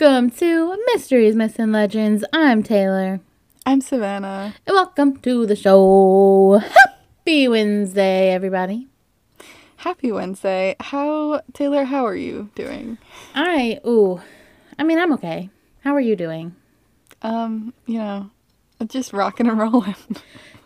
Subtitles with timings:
[0.00, 2.24] Welcome to Mysteries, Myths, and Legends.
[2.32, 3.20] I'm Taylor.
[3.66, 4.54] I'm Savannah.
[4.66, 6.58] And welcome to the show.
[6.58, 8.88] Happy Wednesday, everybody.
[9.76, 10.74] Happy Wednesday.
[10.80, 12.96] How, Taylor, how are you doing?
[13.34, 14.22] I, ooh,
[14.78, 15.50] I mean, I'm okay.
[15.84, 16.56] How are you doing?
[17.20, 18.30] Um, you know,
[18.86, 19.96] just rocking and rolling.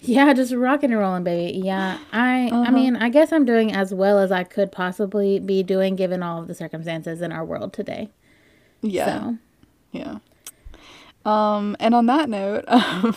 [0.06, 1.58] Yeah, just rocking and rolling, baby.
[1.60, 2.72] Yeah, I, I Uh-huh.
[2.72, 6.42] mean, I guess I'm doing as well as I could possibly be doing given all
[6.42, 8.10] of the circumstances in our world today.
[8.84, 9.20] Yeah.
[9.20, 9.38] So,
[9.92, 10.18] Yeah.
[11.24, 13.16] Um, and on that note, um,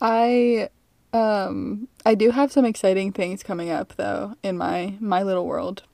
[0.00, 0.68] I
[1.12, 5.84] um I do have some exciting things coming up though in my my little world.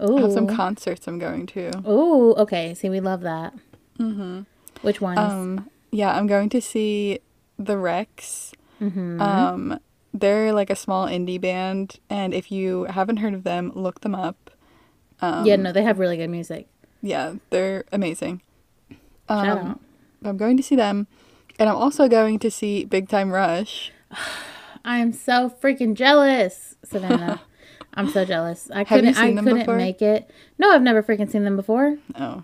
[0.00, 1.70] I have some concerts I'm going to.
[1.84, 2.74] Oh, okay.
[2.74, 3.54] See, we love that.
[3.98, 4.40] Mm-hmm.
[4.82, 5.18] Which ones?
[5.18, 7.20] Um, yeah, I'm going to see
[7.58, 8.52] the Wrecks.
[8.80, 9.20] mm-hmm.
[9.22, 9.78] Um,
[10.12, 14.14] they're like a small indie band, and if you haven't heard of them, look them
[14.14, 14.50] up.
[15.20, 16.66] Um, yeah, no, they have really good music.
[17.04, 18.40] Yeah, they're amazing.
[18.90, 19.80] Shout Um, out.
[20.24, 21.06] I'm going to see them,
[21.58, 23.92] and I'm also going to see Big Time Rush.
[24.84, 27.40] I am so freaking jealous, Savannah.
[27.94, 28.70] I'm so jealous.
[28.74, 29.16] I couldn't.
[29.16, 29.76] I couldn't before?
[29.76, 30.28] make it.
[30.58, 31.96] No, I've never freaking seen them before.
[32.16, 32.42] Oh,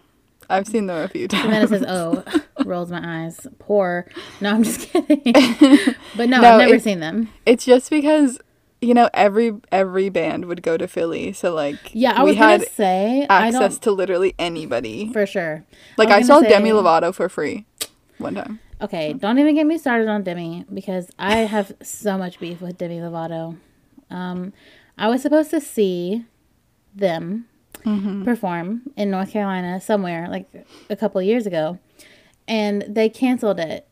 [0.49, 1.43] I've seen them a few times.
[1.43, 2.25] Savannah says, "Oh,"
[2.65, 3.47] rolls my eyes.
[3.59, 4.07] Poor.
[4.41, 5.33] No, I'm just kidding.
[6.17, 7.31] but no, No, I've never seen them.
[7.47, 8.39] It's just because
[8.81, 12.37] you know every every band would go to Philly, so like Yeah, I we was
[12.39, 15.13] had gonna say I access to literally anybody.
[15.13, 15.65] for sure.
[15.97, 17.67] Like was I, saw gonna Demi Lovato for free
[18.19, 18.61] one time.
[18.83, 22.79] Okay, don't even get me started on Demi because I have so much beef with
[22.79, 23.59] Demi Lovato.
[24.11, 24.53] Um,
[24.97, 26.25] I was supposed to see
[26.95, 27.47] them
[27.85, 28.25] Mm-hmm.
[28.25, 30.47] perform in North Carolina somewhere like
[30.91, 31.79] a couple years ago,
[32.47, 33.89] and they canceled it.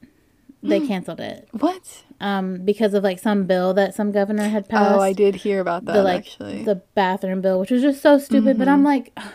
[0.62, 2.02] They canceled it What?
[2.20, 4.96] um, because of like some bill that some governor had passed.
[4.96, 6.64] Oh, I did hear about that the like actually.
[6.64, 8.58] the bathroom bill, which was just so stupid.
[8.58, 8.74] But Mm-hmm.
[8.74, 9.32] I'm like, "Ugh,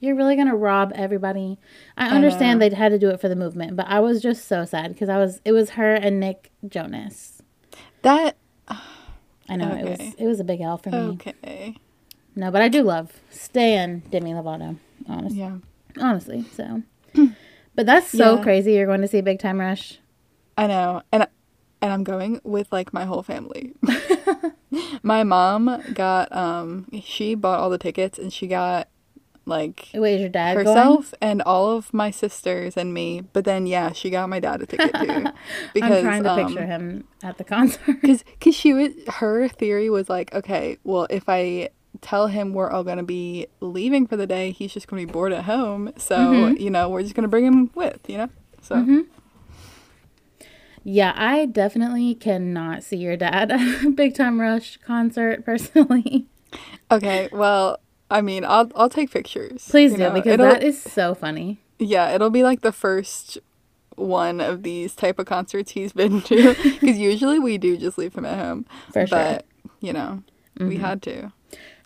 [0.00, 1.58] you're really gonna rob everybody.
[1.96, 2.68] I understand know.
[2.68, 5.08] they had to do it for the movement, but I was just so sad because
[5.08, 7.40] I was it was her and Nick Jonas.
[8.02, 8.36] that
[9.48, 11.18] I know it was it was a big L for me.
[11.20, 11.76] okay.
[12.36, 14.76] No, but I do love Stan Demi Lovato.
[15.08, 15.58] Honestly, Yeah.
[16.00, 16.44] honestly.
[16.52, 16.82] So,
[17.76, 18.42] but that's so Yeah.
[18.42, 18.72] crazy.
[18.72, 20.00] You're going to see Big Time Rush.
[20.56, 21.02] I know.
[21.12, 21.26] And
[21.80, 23.74] and I'm going with like my whole family.
[25.02, 28.88] my mom got um she bought all the tickets and she got
[29.46, 30.66] like Wait, is your dad going?
[30.66, 33.22] herself and all of my sisters and me.
[33.32, 35.26] But then yeah, she got my dad a ticket too.
[35.82, 38.00] I'm trying to um, picture him at the concert.
[38.04, 41.68] Cause, cause she was her theory was like, okay, well, if I
[42.00, 45.32] tell him we're all gonna be leaving for the day, he's just gonna be bored
[45.32, 45.92] at home.
[45.98, 46.56] So Mm-hmm.
[46.62, 48.30] you know, we're just gonna bring him with, you know.
[48.62, 49.04] So
[50.84, 56.26] Yeah, I definitely cannot see your dad at a Big Time Rush concert personally.
[56.90, 57.78] okay, well,
[58.10, 59.66] I mean, I'll I'll take pictures.
[59.68, 60.10] Please do know.
[60.10, 61.58] because It'll- that is so funny.
[61.78, 63.38] yeah, it'll be like the first
[63.96, 66.54] one of these type of concerts he's been to.
[66.54, 69.18] Because usually we do just leave him at home, For sure.
[69.18, 69.46] but
[69.80, 70.22] you know,
[70.58, 70.84] we mm-hmm.
[70.84, 71.32] had to.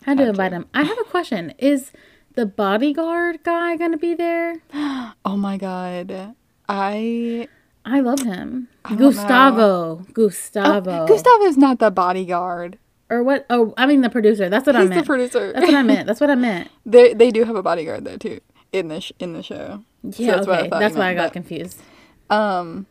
[0.03, 0.65] Had to invite him.
[0.73, 1.53] I have a question.
[1.57, 1.91] Is
[2.35, 4.55] the bodyguard guy going to be there?
[5.25, 6.33] Oh my god,
[6.67, 7.47] I
[7.89, 8.67] I love him.
[8.87, 10.05] don't Gustavo.
[10.13, 10.91] Gustavo.
[11.03, 12.77] Oh, Gustavo's not the bodyguard.
[13.09, 13.45] Or what?
[13.49, 14.49] Oh, I mean the producer.
[14.49, 15.07] That's what I He's the meant.
[15.07, 15.51] producer.
[15.53, 16.07] That's what I meant.
[16.07, 16.69] That's what I meant.
[16.85, 18.39] They they do have a bodyguard though too
[18.71, 19.83] in the sh- in the show.
[20.11, 20.69] So Yeah, that's what I okay.
[20.69, 21.81] thought That's why I got but- confused.
[22.29, 22.85] Um,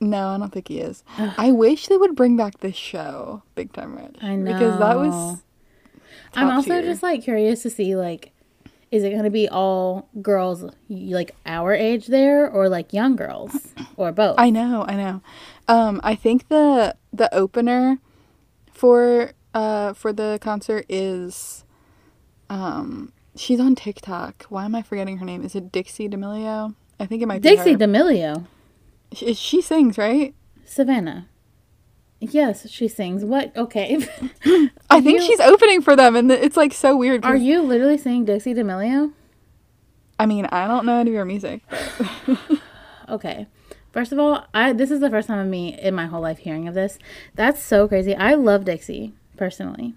[0.00, 1.02] no, I don't think he is.
[1.18, 4.96] I wish they would bring back this show, Big Time Rush, I know because that
[4.98, 5.42] was.
[6.34, 6.82] I'm also tier.
[6.82, 8.32] just like curious to see like
[8.94, 13.74] is it going to be all girls like our age there or like young girls
[13.96, 14.36] or both?
[14.38, 15.20] I know, I know.
[15.66, 17.98] Um, I think the the opener
[18.72, 21.64] for uh for the concert is,
[22.48, 24.44] um, she's on TikTok.
[24.48, 25.42] Why am I forgetting her name?
[25.42, 26.76] Is it Dixie D'Amelio?
[27.00, 27.78] I think it might be Dixie her.
[27.78, 28.46] D'Amelio.
[29.12, 30.36] she, she sings right.
[30.64, 31.28] Savannah.
[32.32, 33.24] Yes, she sings.
[33.24, 33.56] What?
[33.56, 33.96] Okay.
[34.90, 37.24] I think you- she's opening for them, and it's like so weird.
[37.24, 39.12] Are you literally singing Dixie D'Amelio?
[40.18, 41.62] I mean, I don't know any of your music.
[43.08, 43.46] Okay.
[43.92, 46.38] First of all, I this is the first time of me in my whole life
[46.38, 46.98] hearing of this.
[47.34, 48.14] That's so crazy.
[48.14, 49.92] I love Dixie personally.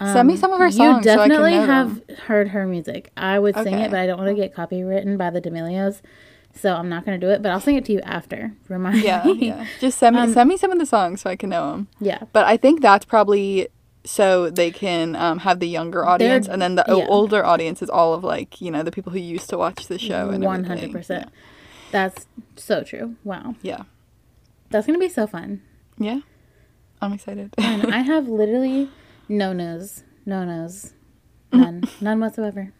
[0.00, 0.96] Send me um, some of her songs.
[0.98, 2.16] You definitely so I can know have them.
[2.26, 3.10] heard her music.
[3.16, 6.00] I would sing it, but I don't want to get copywritten by the D'Amelios,
[6.56, 7.42] so I'm not going to do it.
[7.42, 8.52] But I'll sing it to you after.
[8.68, 9.48] Remind Yeah, me.
[9.48, 9.66] yeah.
[9.80, 11.88] Just send me Um, send me some of the songs so I can know them.
[12.00, 12.22] yeah.
[12.32, 13.68] But I think that's probably
[14.04, 17.06] so they can um, have the younger audience, and then the yeah.
[17.08, 19.98] older audience is all of like you know the people who used to watch the
[19.98, 21.28] show and hundred percent.
[21.90, 22.26] That's
[22.56, 23.16] so true.
[23.24, 23.82] Wow, Yeah,
[24.70, 25.62] that's gonna be so fun.
[25.98, 26.20] yeah.
[27.02, 27.52] I'm excited.
[27.58, 28.88] And I have literally
[29.28, 30.94] no nose, no nose,
[31.52, 32.72] none, none whatsoever.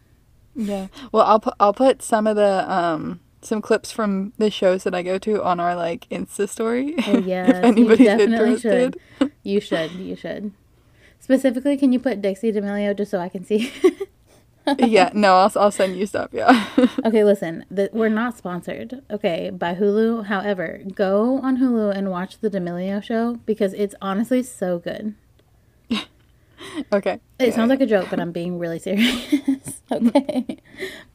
[0.55, 0.87] Yeah.
[1.11, 4.95] Well, I'll put I'll put some of the um some clips from the shows that
[4.95, 6.95] I go to on our like Insta story.
[7.07, 8.97] Oh yes, if anybody's you definitely interested.
[9.19, 9.31] should.
[9.43, 9.91] You should.
[9.91, 10.51] You should.
[11.19, 13.71] Specifically, can you put Dixie D'Amelio just so I can see?
[14.79, 15.11] yeah.
[15.13, 16.29] No, I'll I'll send you stuff.
[16.33, 16.67] Yeah.
[17.05, 17.65] okay, listen.
[17.71, 19.01] The, we're not sponsored.
[19.09, 20.25] Okay, by Hulu.
[20.25, 25.15] However, go on Hulu and watch the D'Amelio show because it's honestly so good.
[26.91, 27.19] Okay.
[27.39, 29.81] It sounds like a joke, but I'm being really serious.
[29.91, 30.57] okay.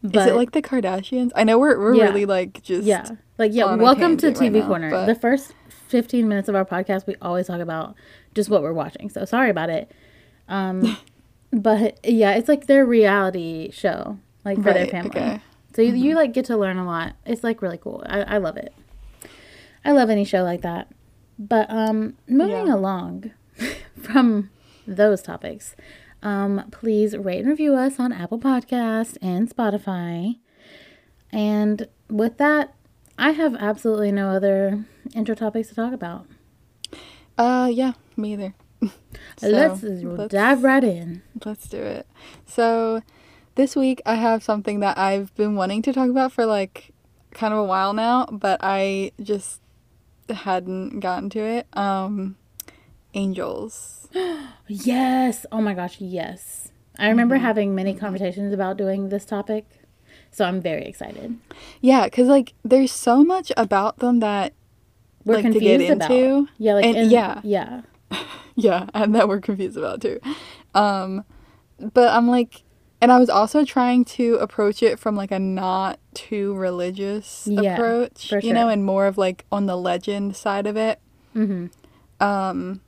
[0.02, 1.30] But Is it like the Kardashians?
[1.34, 2.04] I know we're we're Yeah.
[2.04, 3.06] really like just yeah,
[3.38, 3.74] like yeah.
[3.74, 4.90] Welcome to tangent right TV now, Corner.
[4.90, 5.54] but- The first
[5.88, 7.94] 15 minutes of our podcast, we always talk about
[8.34, 9.10] just what we're watching.
[9.10, 9.90] So sorry about it.
[10.48, 10.96] Um,
[11.52, 15.10] but yeah, it's like their reality show, like for their family.
[15.10, 15.20] okay.
[15.20, 15.36] Mm-hmm.
[15.74, 17.14] So you, you like get to learn a lot.
[17.24, 18.02] It's like really cool.
[18.06, 18.72] I, I love it.
[19.84, 20.88] I love any show like that.
[21.38, 22.74] But um, moving Yeah.
[22.74, 23.30] along
[24.02, 24.50] from
[24.86, 25.74] those topics,
[26.22, 30.36] um, please rate and review us on Apple Podcast and Spotify.
[31.32, 32.74] And with that,
[33.18, 34.84] I have absolutely no other
[35.14, 36.26] intro topics to talk about.
[37.38, 38.54] Uh yeah, me either.
[39.38, 41.22] So, let's, let's- dive right in.
[41.44, 42.06] Let's do it.
[42.46, 43.02] So,
[43.54, 46.92] this week I have something that I've been wanting to talk about for like
[47.32, 49.60] kind of a while now, but I just
[50.28, 51.66] hadn't gotten to it.
[51.72, 52.36] Um,
[53.14, 54.01] angels.
[54.68, 55.44] Yes.
[55.52, 56.70] Oh my gosh, yes.
[56.98, 57.44] I remember Mm-hmm.
[57.44, 59.66] having many conversations about doing this topic.
[60.30, 61.36] So I'm very excited.
[61.80, 64.54] Yeah, because like there's so much about them that
[65.24, 66.10] We're like to confused get about.
[66.10, 66.48] into.
[66.58, 67.40] Yeah, like And- in- yeah.
[67.44, 67.82] Yeah.
[68.54, 70.20] Yeah, and that we're confused about too.
[70.74, 71.24] Um,
[71.94, 72.62] but I'm like,
[73.00, 77.72] and I was also trying to approach it from like a not too religious Yeah,
[77.74, 81.00] approach, for you know, and more of like on the legend side of it.
[81.34, 81.66] Mm-hmm.
[82.22, 82.82] Um,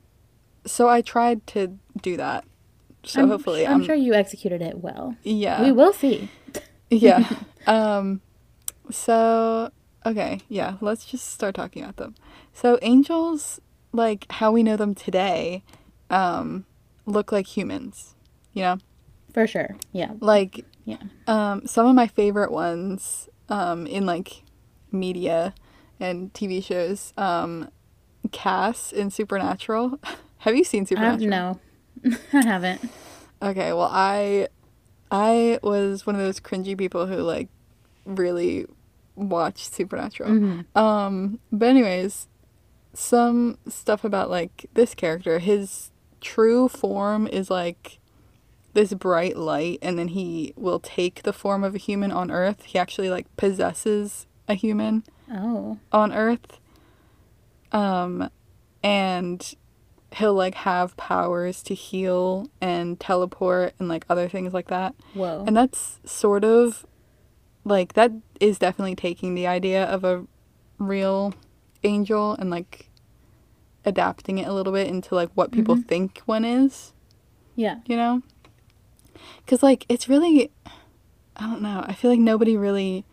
[0.65, 2.45] so I tried to do that.
[3.03, 5.15] So I'm, hopefully, I'm I'm, sure you executed it well.
[5.23, 6.29] yeah, We will see.
[6.89, 7.29] yeah.
[7.67, 8.21] um,
[8.89, 9.71] so
[10.05, 10.77] okay, yeah.
[10.81, 12.15] Let's just start talking about them.
[12.53, 13.59] So angels,
[13.91, 15.63] like how we know them today,
[16.09, 16.65] um,
[17.05, 18.15] look like humans.
[18.53, 18.77] You know,
[19.33, 19.75] For sure.
[19.91, 20.13] Yeah.
[20.21, 20.97] like Yeah.
[21.27, 24.43] um, some of my favorite ones um, in like
[24.91, 25.53] media
[25.99, 27.13] and TV shows.
[27.17, 27.69] Um,
[28.31, 29.99] Cass in Supernatural.
[30.45, 31.29] Have you seen Supernatural?
[31.29, 31.59] no,
[32.33, 32.81] I haven't.
[33.41, 34.47] Okay, well I
[35.11, 37.49] I was one of those cringy people who like
[38.05, 38.65] really
[39.15, 40.29] watched Supernatural.
[40.29, 40.65] Mhm.
[40.77, 42.27] Um but anyways,
[42.93, 47.99] some stuff about like this character, his true form is like
[48.73, 52.63] this bright light and then he will take the form of a human on earth.
[52.65, 55.03] He actually like possesses a human
[55.33, 55.79] Oh.
[55.91, 56.59] on earth.
[57.71, 58.29] Um
[58.83, 59.55] and
[60.15, 64.95] he'll like have powers to heal and teleport and like other things like that.
[65.13, 65.43] Whoa.
[65.45, 66.85] And that's sort of
[67.63, 70.25] like that is definitely taking the idea of a
[70.77, 71.33] real
[71.83, 72.89] angel and like
[73.85, 75.87] adapting it a little bit into like what people Mhm.
[75.87, 76.93] think one is,
[77.55, 77.79] yeah.
[77.85, 78.21] you know?
[79.47, 80.51] Cuz like it's really
[81.37, 81.83] I don't know.
[81.85, 83.03] I feel like nobody really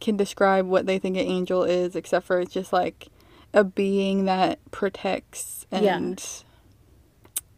[0.00, 3.08] can describe what they think an angel is except for it's just like
[3.54, 5.96] a being that protects Yeah.
[5.96, 6.42] and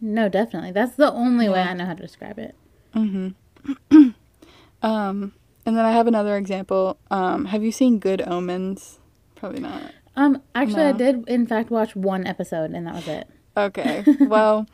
[0.01, 0.73] No, definitely.
[0.73, 2.55] That's the only way I know how to describe it.
[2.95, 3.35] Mhm.
[4.83, 5.33] um
[5.67, 6.99] and then I have another example.
[7.11, 8.99] Um have you seen Good Omens?
[9.35, 9.83] Probably not.
[10.17, 13.29] Um, actually, I did in fact watch one episode, and that was it.
[13.57, 14.05] Okay.
[14.21, 14.67] well,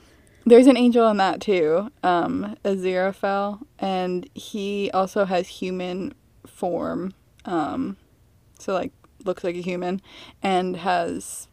[0.44, 6.14] there's an angel in that too, um, Aziraphale, and he also has human
[6.46, 7.12] form.
[7.44, 7.96] Um,
[8.58, 8.92] so like
[9.26, 10.00] looks like a human,
[10.42, 11.48] and has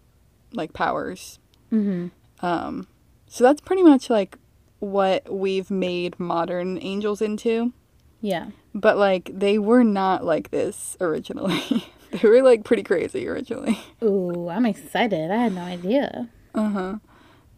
[0.53, 1.39] like powers.
[1.71, 2.07] Mm-hmm.
[2.45, 2.87] Um,
[3.27, 4.37] so that's pretty much like
[4.79, 7.73] what we've made modern angels into.
[8.21, 8.47] Yeah.
[8.75, 11.87] But like they were not like this originally.
[12.11, 13.79] they were like pretty crazy originally.
[14.03, 15.31] Ooh, I'm excited.
[15.31, 16.29] I had no idea.
[16.53, 16.95] Uh-huh.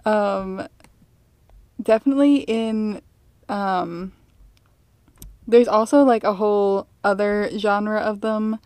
[0.10, 0.68] Um
[1.82, 3.02] definitely in
[3.50, 4.14] um
[5.48, 8.60] there's also like a whole other genre of them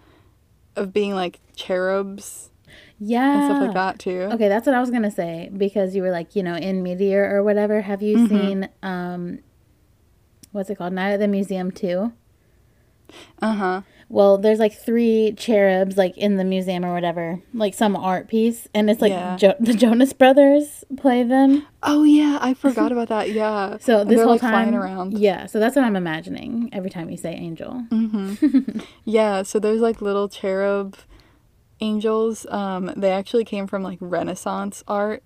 [0.79, 2.49] of being like cherubs
[2.99, 3.35] Yeah.
[3.35, 4.29] and stuff like that too.
[4.33, 7.23] Okay, that's what I was gonna say because you were like, you know, in Meteor
[7.35, 7.81] or whatever.
[7.81, 8.27] Have you Mhm.
[8.29, 9.39] seen um,
[10.51, 10.93] what's it called?
[10.93, 12.11] Night at the Museum too.
[13.41, 13.81] Uh-huh.
[14.11, 18.67] Well, there's like three cherubs like in the museum or whatever, like some art piece,
[18.73, 19.37] and it's like Yeah.
[19.37, 21.67] jo- the Jonas Brothers play them.
[21.83, 23.29] Oh yeah, I forgot about that.
[23.31, 23.77] Yeah.
[23.81, 25.17] So this whole like, time, flying around.
[25.19, 25.45] yeah.
[25.45, 27.85] So that's what I'm imagining every time you say angel.
[27.91, 28.79] Mm-hmm.
[29.05, 30.97] yeah, so there's like little cherub
[31.79, 32.47] angels.
[32.49, 35.21] Um, they actually came from like Renaissance art.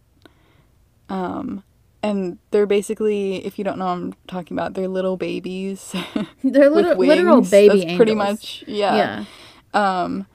[1.08, 1.64] Um,
[2.04, 4.74] and they're basically, if you don't know, what I'm talking about.
[4.74, 5.96] They're little babies.
[6.44, 7.98] They're little, literal baby That's angels.
[7.98, 9.26] Pretty much, yeah.
[9.74, 10.04] Yeah.
[10.04, 10.28] Um,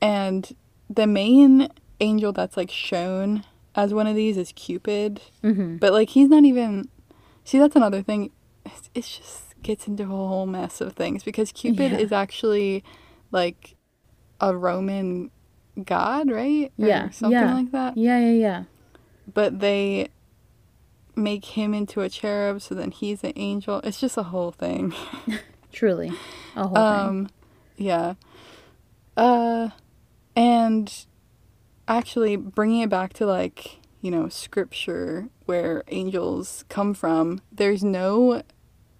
[0.00, 0.54] and
[0.90, 1.68] the main
[2.00, 3.44] angel that's like shown
[3.74, 5.76] as one of these is Cupid, Mm-hmm.
[5.78, 6.88] but like he's not even.
[7.44, 8.30] See, that's another thing.
[8.66, 11.98] It's, it's just gets into a whole mess of things because Cupid Yeah.
[11.98, 12.84] is actually
[13.30, 13.76] like
[14.40, 15.30] a Roman
[15.84, 16.70] god, right?
[16.78, 17.54] Or Yeah, something yeah.
[17.54, 17.96] like that.
[17.96, 18.64] Yeah, yeah, yeah.
[19.32, 20.08] But they
[21.14, 23.80] make him into a cherub, so then he's an angel.
[23.84, 24.94] It's just a whole thing.
[25.72, 26.12] Truly.
[26.56, 26.76] A whole thing.
[26.76, 27.30] Um,
[27.76, 28.14] yeah.
[29.16, 29.70] Uh,
[30.34, 31.06] and
[31.88, 37.40] actually bringing it back to like you know scripture where angels come from.
[37.50, 38.42] There's no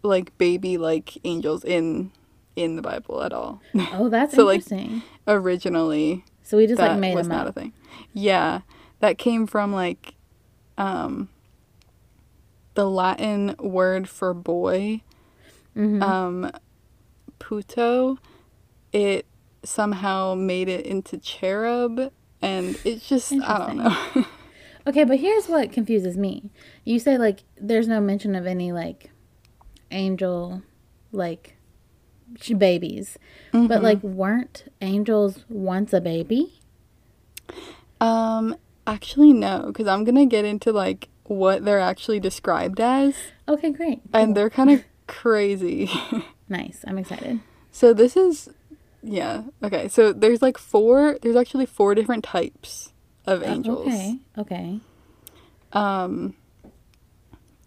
[0.02, 2.12] like baby like angels in
[2.56, 3.60] in the Bible at all.
[3.92, 4.62] Oh, that's so, like.
[5.26, 7.56] Originally, so we just like made was them not up.
[7.56, 7.72] a thing.
[8.12, 8.62] Yeah,
[9.00, 10.14] that came from like
[10.76, 11.28] um
[12.74, 15.02] the Latin word for boy
[15.76, 16.02] Mhm.
[16.02, 16.50] um,
[17.38, 18.18] putto,
[18.92, 19.26] it
[19.62, 22.12] somehow made it into cherub,
[22.42, 24.24] and it's just I don't know.
[24.84, 26.50] Okay, but here's what confuses me.
[26.84, 29.10] You say like there's no mention of any like
[29.92, 30.62] angel
[31.12, 31.56] like
[32.58, 33.16] babies.
[33.52, 33.68] Mm-hmm.
[33.68, 36.58] But like weren't angels once a baby?
[38.00, 43.14] um, actually no, because I'm gonna get into like what they're actually described as,
[43.48, 44.00] Okay, great.
[44.12, 44.34] and Cool.
[44.34, 45.90] they're kind of crazy.
[46.48, 46.84] nice.
[46.86, 47.40] I'm excited.
[47.70, 48.48] so this is,
[49.02, 49.88] yeah, okay.
[49.88, 51.18] So there's like four.
[51.22, 52.92] There's actually four different types
[53.26, 53.86] of Uh, angels.
[53.86, 54.18] okay.
[54.38, 54.80] Okay.
[55.72, 56.34] Um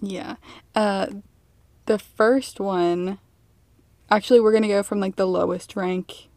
[0.02, 0.36] yeah.
[0.76, 1.08] Uh
[1.86, 3.20] the first one
[4.10, 6.28] actually we're going to go from like the lowest rank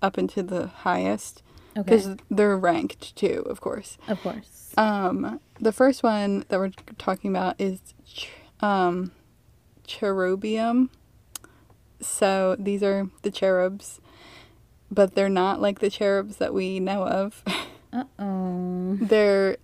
[0.00, 1.42] up into the highest
[1.76, 1.82] Okay.
[1.82, 3.98] because they're ranked too, of course.
[4.08, 4.72] Of course.
[4.76, 8.28] Um the first one that we're talking about is ch-
[8.60, 9.12] um
[9.86, 10.88] cherubium.
[12.00, 14.00] So these are the cherubs,
[14.90, 17.42] but they're not like the cherubs that we know of.
[17.94, 18.96] Uh oh.
[19.02, 19.58] they're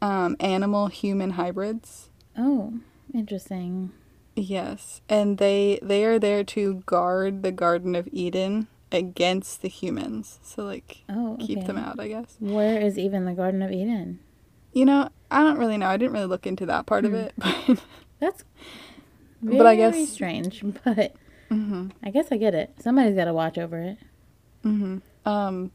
[0.00, 2.08] um animal human hybrids.
[2.34, 2.72] Oh,
[3.12, 3.92] interesting.
[4.34, 10.38] Yes, and they they are there to guard the Garden of Eden against the humans.
[10.42, 11.46] So like Oh, okay.
[11.46, 12.36] keep them out, I guess.
[12.40, 14.20] Where is even the Garden of Eden?
[14.72, 15.86] You know, I don't really know.
[15.86, 17.16] I didn't really look into that part of Hmm.
[17.16, 17.78] it, but
[18.20, 18.44] That's
[19.42, 20.62] very But I guess- strange.
[20.84, 21.14] But
[21.48, 22.74] hmm I guess I get it.
[22.80, 23.98] Somebody's got to watch over it.
[24.62, 25.70] hmm um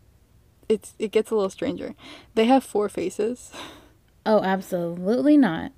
[0.70, 1.96] it's it gets a little stranger.
[2.36, 3.52] They have four faces.
[4.26, 5.72] Oh, absolutely not.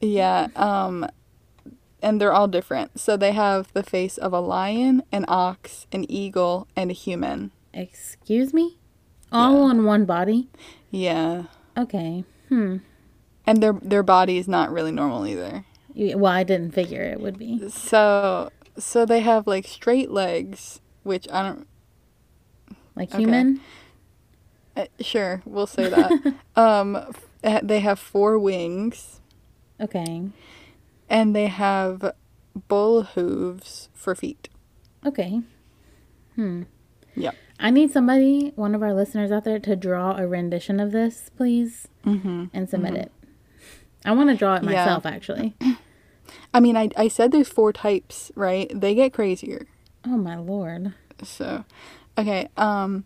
[0.00, 1.06] Yeah, um
[2.04, 3.00] and they're all different.
[3.00, 7.50] So they have the face of a lion, an ox, an eagle, and a human.
[7.72, 8.78] Excuse me?
[9.32, 9.58] All Yeah.
[9.70, 10.48] on one body?
[10.90, 11.44] Yeah.
[11.76, 12.24] Okay.
[12.48, 12.76] Hmm.
[13.46, 15.64] And their their body is not really normal either.
[15.96, 17.68] Well, I didn't figure it would be.
[17.70, 21.66] So so they have like straight legs, which I don't
[22.96, 23.18] Like Okay.
[23.22, 23.60] human?
[24.76, 26.10] uh, sure, we'll say that.
[26.56, 29.20] um f- uh, they have four wings
[29.80, 30.22] Okay.
[31.08, 32.12] And they have
[32.68, 34.48] bull hooves for feet.
[35.04, 35.40] Okay.
[36.34, 36.62] Hmm.
[37.16, 37.34] Yep.
[37.60, 41.30] I need somebody, one of our listeners out there, to draw a rendition of this,
[41.36, 42.50] please, Mhm.
[42.52, 43.12] and submit it.
[44.04, 44.70] I want to draw it Yeah.
[44.70, 45.54] myself, actually.
[46.54, 48.70] I mean, I I said there's four types, right?
[48.74, 49.66] They get crazier.
[50.06, 50.94] Oh my lord.
[51.22, 51.64] So,
[52.18, 52.48] okay.
[52.56, 53.04] Um,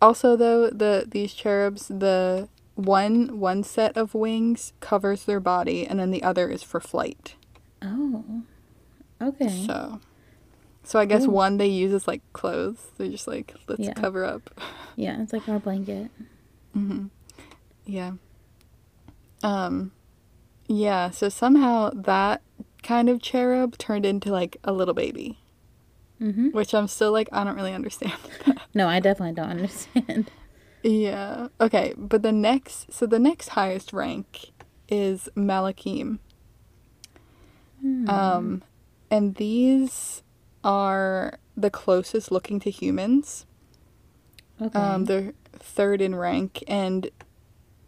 [0.00, 6.00] also though the these cherubs, the one one set of wings covers their body, and
[6.00, 7.36] then the other is for flight.
[7.82, 8.42] Oh.
[9.22, 9.48] Okay.
[9.66, 10.00] So,
[10.82, 11.34] so I guess Cool.
[11.34, 12.88] one they use as like clothes.
[12.98, 13.92] They're just like let's Yeah.
[13.94, 14.50] cover up.
[14.96, 16.10] Yeah, it's like our blanket.
[16.72, 17.06] hmm
[17.86, 18.12] Yeah.
[19.42, 19.92] Um,
[20.66, 21.10] yeah.
[21.10, 22.42] So somehow that
[22.82, 25.38] kind of cherub turned into like a little baby,
[26.18, 28.12] hmm which I'm still like I don't really understand.
[28.76, 30.32] No, I definitely don't understand.
[30.84, 31.48] Yeah.
[31.60, 34.52] Okay, but the next so the next highest rank
[34.88, 36.18] is Malakim.
[37.80, 38.08] Hmm.
[38.08, 38.62] Um
[39.10, 40.22] and these
[40.62, 43.46] are the closest looking to humans.
[44.60, 44.78] okay.
[44.78, 47.10] Um they're third in rank and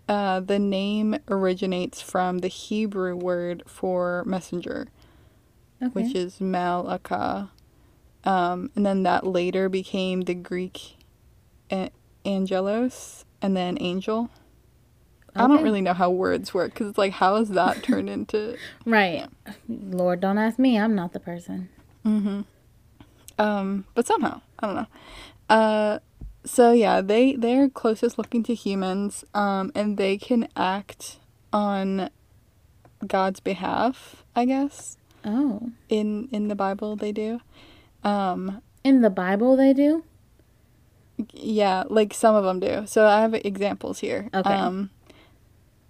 [0.09, 4.89] uh the name originates from the Hebrew word for messenger,
[5.83, 5.91] okay.
[5.93, 7.51] which is malaka.
[8.25, 10.97] Um and then that later became the Greek
[11.71, 11.91] a-
[12.27, 14.31] angelos and then angel.
[15.35, 18.57] I don't really know how words work because it's like, how is that turned into?
[18.87, 19.27] Right.
[19.69, 20.79] Lord, don't ask me.
[20.79, 21.69] I'm not the person.
[22.05, 22.41] mm-hmm.
[23.39, 24.87] Um, but somehow, I don't know.
[25.51, 25.99] Uh,
[26.47, 29.25] so yeah, they they're closest looking to humans.
[29.35, 31.19] Um, and they can act
[31.53, 32.09] on
[33.07, 34.97] God's behalf, I guess.
[35.23, 35.71] Oh.
[35.91, 37.41] In in the Bible they do.
[38.03, 40.05] Um In the Bible, they do?
[41.33, 42.87] Yeah, like some of them do.
[42.87, 44.29] So I have examples here.
[44.35, 44.53] Okay.
[44.53, 44.91] Um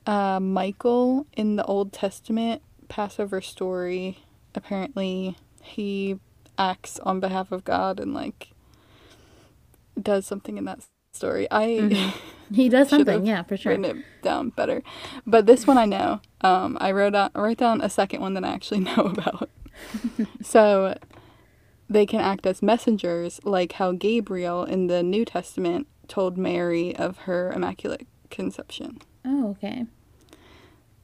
[0.07, 4.19] uh Michael in the Old Testament Passover story,
[4.55, 6.19] apparently he
[6.59, 8.49] acts on behalf of God and like
[10.01, 10.81] does something in that
[11.13, 11.47] story.
[11.51, 12.15] I Mhm.
[12.55, 13.71] He does something, yeah, for sure.
[13.71, 14.85] written it down better.
[15.27, 16.21] But this one I know.
[16.43, 19.51] Um, I wrote out, I wrote down a second one that I actually know about.
[20.43, 20.97] so
[21.89, 27.19] they can act as messengers, like how Gabriel in the New Testament told Mary of
[27.19, 29.01] her immaculate conception.
[29.25, 29.87] Oh, okay.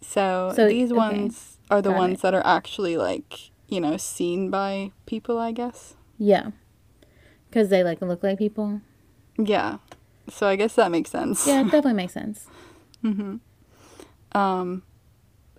[0.00, 0.98] So, So, these okay.
[0.98, 2.22] ones are the Got ones it.
[2.22, 5.94] that are actually like you know seen by people, I guess.
[6.18, 6.50] Yeah.
[7.48, 8.80] Because they like look like people.
[9.38, 9.78] Yeah.
[10.28, 11.46] So I guess that makes sense.
[11.46, 12.46] Yeah, it definitely makes sense.
[13.02, 13.36] hmm
[14.32, 14.82] Um,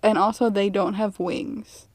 [0.02, 1.86] and also they don't have wings.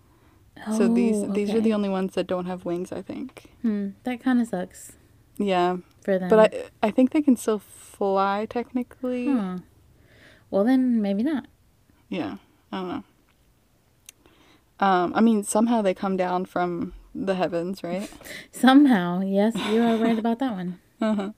[0.78, 3.52] So these Oh, these are the only ones that don't have wings, I think.
[3.62, 4.94] Hmm, that kind of sucks
[5.38, 6.30] Yeah, for them.
[6.30, 9.26] but I I think they can still fly technically.
[9.28, 9.58] Huh.
[10.52, 11.48] Well, then maybe not.
[12.10, 12.38] Yeah,
[12.72, 13.04] I don't know.
[14.80, 18.10] Um, I mean somehow they come down from the heavens, right?
[18.52, 20.80] Somehow, yes, you are right about that one.
[21.02, 21.32] uh-huh.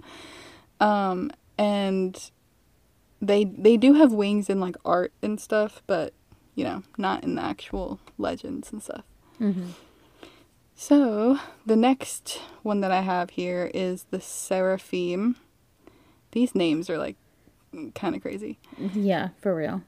[0.86, 2.32] Um, and
[3.22, 6.13] they they do have wings in like art and stuff, but
[6.56, 9.06] you know, not in the actual legends and stuff.
[9.42, 9.72] Hmm
[10.76, 15.36] So, the next one that I have here is the Seraphim.
[16.32, 17.18] These names are like
[17.96, 18.60] kind of crazy.
[18.78, 19.82] Yeah, for real.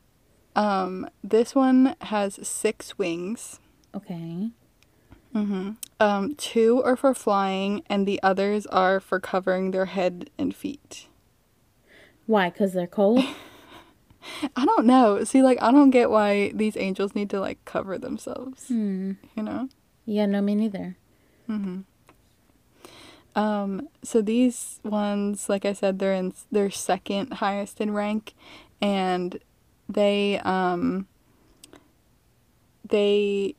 [0.56, 3.60] Um, this one has six wings.
[3.96, 4.50] Okay.
[5.36, 5.72] Mm-hmm.
[6.00, 11.08] Um, two are for flying, and the others are for covering their head and feet.
[12.26, 12.50] Why?
[12.50, 13.24] Because they're cold?
[14.56, 15.24] I don't know.
[15.24, 18.68] See, like, I don't get why these angels need to like cover themselves.
[18.68, 19.14] hmm.
[19.36, 19.70] You know.
[20.06, 20.98] Yeah, no, me neither.
[21.50, 21.82] Mm-hmm.
[23.36, 28.34] Um, so these ones, like I said, they're in they're second highest in rank,
[28.82, 29.40] and
[29.90, 31.08] they um
[32.88, 33.56] they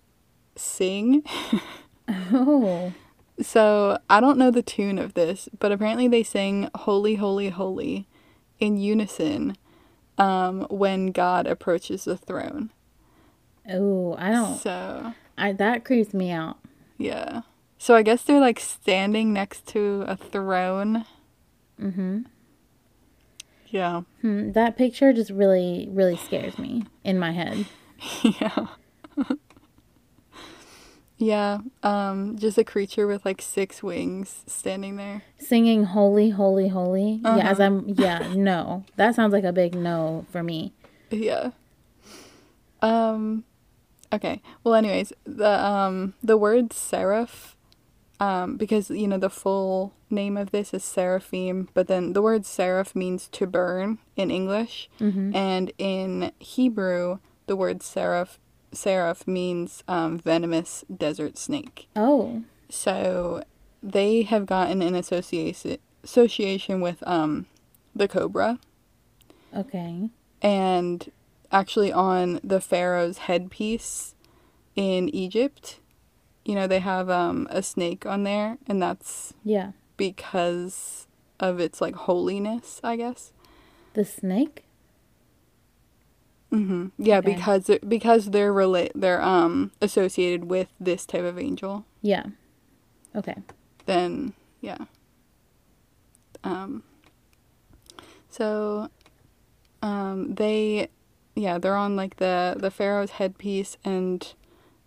[0.56, 1.24] sing.
[2.08, 2.92] Oh.
[3.40, 8.06] So I don't know the tune of this, but apparently they sing "Holy, Holy, Holy"
[8.60, 9.56] in unison
[10.18, 12.70] um, when God approaches the throne.
[13.70, 14.58] Oh, I don't.
[14.58, 16.58] So I that creeps me out.
[16.98, 17.42] yeah.
[17.78, 21.04] So I guess they're like standing next to a throne.
[21.80, 22.20] Mm-hmm.
[23.66, 24.02] Yeah.
[24.22, 27.66] Hmm, that picture just really, really scares me in my head.
[28.22, 28.68] yeah.
[31.16, 31.58] yeah.
[31.82, 35.22] Um, just a creature with like six wings standing there.
[35.38, 37.66] Singing "Holy, Holy, Holy." Yeah, as Uh-huh.
[37.66, 37.88] I'm.
[37.96, 40.72] Yeah, no, that sounds like a big no for me.
[41.10, 41.50] Yeah.
[42.82, 43.44] Um
[44.12, 44.42] okay.
[44.62, 47.56] Well anyways, the um the word seraph
[48.20, 52.44] um because you know the full name of this is seraphim, but then the word
[52.46, 55.34] seraph means to burn in English Mm-hmm.
[55.34, 58.38] and in Hebrew the word seraph
[58.74, 61.88] seraph means um venomous desert snake.
[61.96, 63.42] Oh, So
[63.82, 67.46] they have gotten an association association with um
[67.94, 68.58] the cobra
[69.56, 70.10] okay.
[70.42, 71.10] and
[71.52, 74.14] actually on the pharaoh's headpiece
[74.74, 75.78] in Egypt,
[76.44, 81.06] you know, they have um a snake on there and that's Yeah, because
[81.40, 83.32] of its like holiness, I guess.
[83.94, 84.63] the snake.
[86.54, 86.92] Mhm.
[86.98, 87.34] Yeah, Okay.
[87.34, 92.26] because because they're relate they're um associated with this type of angel, Yeah.
[93.16, 93.34] Okay.
[93.86, 94.78] then yeah.
[96.44, 96.82] Um
[98.30, 98.88] so
[99.82, 100.88] um they
[101.34, 104.32] yeah, they're on like the the pharaoh's headpiece and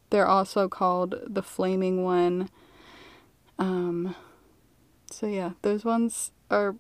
[0.10, 2.50] they're also called the flaming one.
[3.60, 4.16] Um
[5.12, 6.76] so yeah, those ones are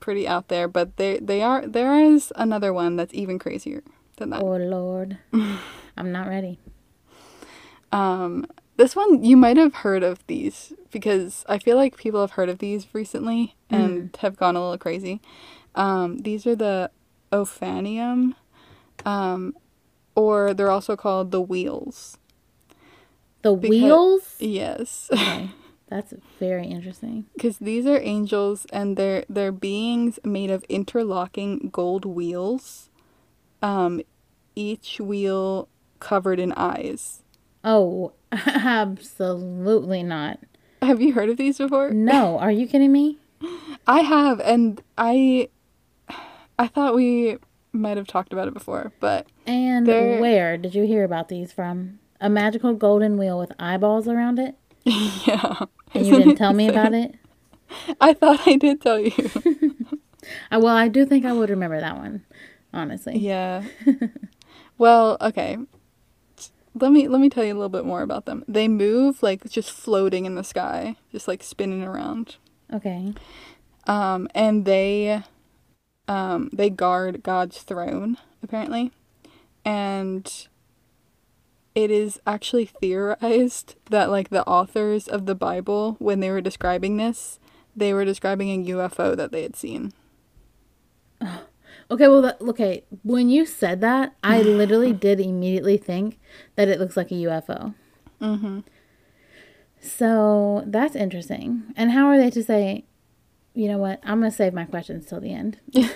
[0.00, 3.82] pretty out there, but they they are there is another one that's even crazier
[4.16, 4.42] than that.
[4.42, 6.58] Oh Lord, I'm not ready.
[7.92, 8.46] Um,
[8.76, 12.48] this one you might have heard of these because I feel like people have heard
[12.48, 15.20] of these recently and have gone a little crazy.
[15.74, 16.90] Um, these are the
[17.32, 18.34] Ophanium,
[19.04, 19.56] um,
[20.16, 22.18] or they're also called the wheels.
[23.42, 24.36] The Because- wheels.
[24.40, 25.50] Yes, Okay,
[25.88, 27.26] that's very interesting.
[27.34, 32.90] because these are angels and they're they're beings made of interlocking gold wheels.
[33.64, 34.02] Um,
[34.54, 37.22] each wheel covered in eyes.
[37.64, 40.38] Oh, absolutely not.
[40.82, 41.90] Have you heard of these before?
[41.94, 43.18] No, are you kidding me?
[43.86, 45.48] I have, and I,
[46.58, 47.38] I thought we
[47.72, 51.52] might have talked about it before, but And They're- where did you hear about these
[51.52, 51.98] from?
[52.20, 54.54] A magical golden wheel with eyeballs around it?
[54.84, 55.64] yeah.
[55.94, 57.14] And you didn't tell me about it?
[58.00, 59.12] I thought I did tell you.
[60.50, 62.24] Uh, well, I do think I would remember that one,
[62.74, 63.18] honestly.
[63.18, 63.64] yeah.
[64.78, 65.56] well, okay.
[66.74, 68.44] Let me let me tell you a little bit more about them.
[68.48, 72.36] They move like just floating in the sky, just like spinning around.
[72.72, 73.14] Okay.
[73.86, 75.22] Um, and they
[76.08, 78.90] um, they guard God's throne apparently,
[79.64, 80.48] and
[81.74, 86.96] it is actually theorized that like the authors of the Bible, when they were describing
[86.96, 87.38] this,
[87.74, 89.92] they were describing a UFO that they had seen.
[91.90, 92.84] Okay, well, that, okay.
[93.02, 96.18] When you said that, I literally did immediately think
[96.56, 97.74] that it looks like a UFO.
[98.20, 98.60] Mm-hmm.
[99.80, 101.64] So that's interesting.
[101.76, 102.84] And how are they to say,
[103.54, 104.00] you know what?
[104.02, 105.58] I'm going to save my questions till the end.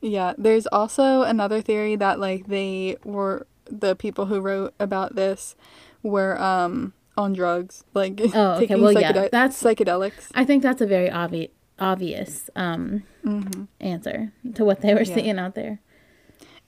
[0.00, 5.56] Yeah, there's also another theory that like they were the people who wrote about this
[6.02, 10.28] were um on drugs, like Oh, okay, well, yeah, that's- psychedelics.
[10.34, 15.14] I think that's a very obvious obvious um, hmm answer to what they were Yeah.
[15.14, 15.80] seeing out there.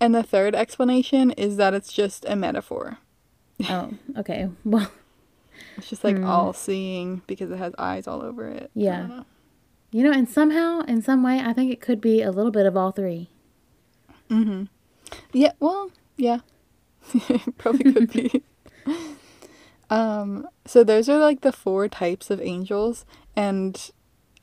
[0.00, 2.98] And the third explanation is that it's just a metaphor.
[3.68, 4.48] Oh, okay.
[4.64, 4.90] Well,
[5.76, 6.24] It's just like Hmm.
[6.24, 8.70] all seeing because it has eyes all over it.
[8.74, 9.06] Yeah.
[9.06, 9.24] know.
[9.92, 12.64] you know, and somehow, in some way, I think it could be a little bit
[12.66, 13.28] of all three.
[14.30, 14.64] Mm-hmm.
[15.32, 16.38] Yeah, well, yeah.
[17.58, 18.42] Probably could be.
[19.90, 23.90] um, so those are like the four types of angels and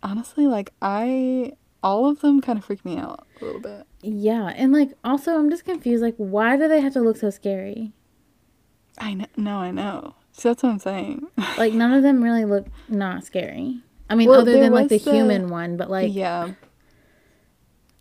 [0.04, 3.84] honestly like I all of them kind of freak me out a little bit.
[4.02, 6.02] Yeah, and like also, I'm just confused.
[6.04, 7.94] Like, why do they have to look so scary?
[8.98, 10.16] I know, no, I know.
[10.32, 11.28] So that's what I'm saying.
[11.58, 13.82] Like, none of them really look not scary.
[14.10, 16.52] I mean, Well, other than like the the- human one, but like, yeah.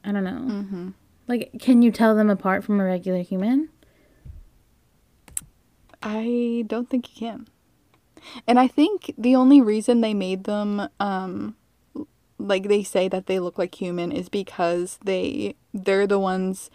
[0.05, 0.31] I don't know.
[0.55, 0.89] Mm-hmm.
[1.29, 3.69] Like, can you tell them apart from a regular human?
[6.03, 7.49] I don't think you can.
[8.47, 11.57] And I think the only reason they made them um
[12.39, 16.71] like they say that they look like human is because they they're the ones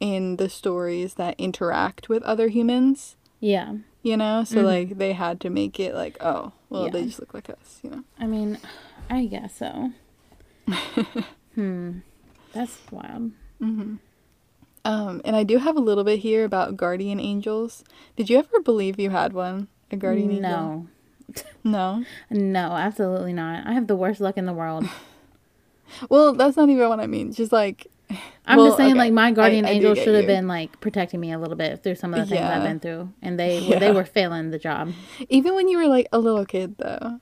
[0.00, 3.76] in the stories that interact with other humans, Yeah.
[4.02, 4.44] you know?
[4.44, 4.64] So Mhm.
[4.64, 7.90] like they had to make it like, oh, well they just look like us, you
[7.90, 8.04] know.
[8.18, 8.58] I mean,
[9.08, 9.92] I guess so.
[11.54, 11.98] hmm.
[12.52, 13.32] That's wild.
[13.60, 13.98] Mhm.
[14.84, 17.84] Um and I do have a little bit here about guardian angels.
[18.16, 19.68] Did you ever believe you had one?
[19.90, 20.50] A guardian angel?
[20.50, 20.86] no.
[21.64, 22.04] No.
[22.30, 23.66] No, absolutely not.
[23.66, 24.84] I have the worst luck in the world.
[26.10, 27.32] Well, that's not even what I mean.
[27.32, 27.86] Just like
[28.44, 28.98] I'm Well, just saying, okay.
[28.98, 31.82] like my guardian I do angel should have been like protecting me a little bit
[31.82, 34.92] through some of the things I've been through, and they they were failing the job.
[35.28, 37.20] Even when you were like a little kid, though.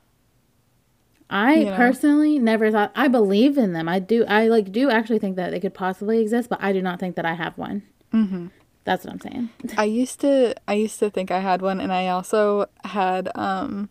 [1.31, 1.77] I You know?
[1.77, 3.88] personally never thought I believe in them.
[3.88, 4.24] I do.
[4.27, 7.16] I like do actually think that they could possibly exist, but I do not think
[7.16, 7.83] that I have one.
[8.12, 8.46] hmm
[8.85, 9.50] That's what I'm saying.
[9.77, 13.88] I used to, I used to think I had one, and I also had um,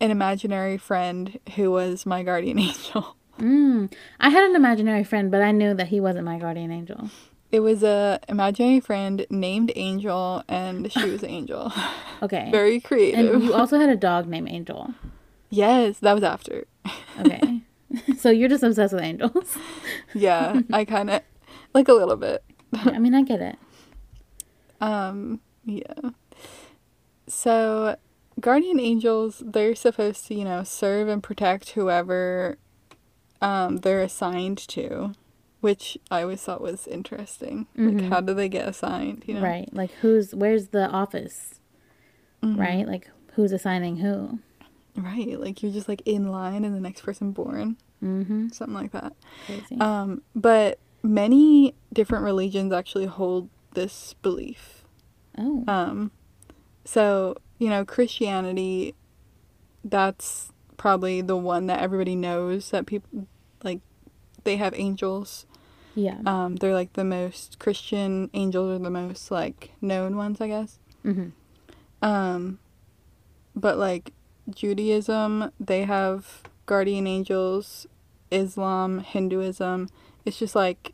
[0.00, 3.16] an imaginary friend who was my guardian angel.
[3.38, 3.92] Mm.
[4.20, 7.10] I had an imaginary friend, but I knew that he wasn't my guardian angel.
[7.50, 11.72] It was a imaginary friend named Angel, and she was Angel.
[12.20, 12.50] Okay.
[12.50, 13.32] Very creative.
[13.32, 14.92] and you also had a dog named Angel.
[15.50, 16.66] yes, that was after.
[17.20, 17.60] Okay.
[18.18, 19.56] so you're just obsessed with angels.
[20.14, 21.22] Yeah, I kind of
[21.74, 22.42] like a little bit.
[22.72, 23.56] I mean, I get it.
[24.80, 26.10] Um, yeah.
[27.28, 27.94] So,
[28.40, 32.58] guardian angels, they're supposed to, you know, serve and protect whoever
[33.40, 35.12] um they're assigned to,
[35.60, 37.66] which I always thought was interesting.
[37.76, 38.00] Mhm.
[38.00, 39.42] Like how do they get assigned, you know?
[39.42, 39.72] Right.
[39.72, 41.60] Like who's where's the office?
[42.42, 42.58] Mhm.
[42.58, 42.86] Right?
[42.86, 44.38] Like who's assigning who?
[44.96, 45.38] Right.
[45.40, 48.48] Like you're just like in line and the next person born, Mm-hmm.
[48.50, 49.12] something like that.
[49.46, 49.80] Crazy.
[49.80, 54.84] Um, but many different religions actually hold this belief.
[55.36, 55.64] oh.
[55.68, 56.10] Um,
[56.84, 58.94] so, you know, Christianity,
[59.84, 63.26] that's probably the one that everybody knows that people,
[63.62, 63.80] like,
[64.44, 65.46] they have angels.
[65.94, 66.18] yeah.
[66.24, 70.78] Um, they're like the most, Christian angels are the most, like, known ones, I guess.
[71.04, 71.28] mm-hmm.
[72.00, 72.60] Um,
[73.56, 74.12] but, like,
[74.48, 77.86] Judaism, they have guardian angels,
[78.30, 79.88] Islam, Hinduism.
[80.24, 80.92] It's just like,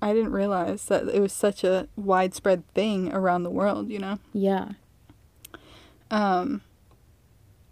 [0.00, 4.18] I didn't realize that it was such a widespread thing around the world, you know?
[4.32, 4.72] Yeah.
[6.10, 6.62] Um,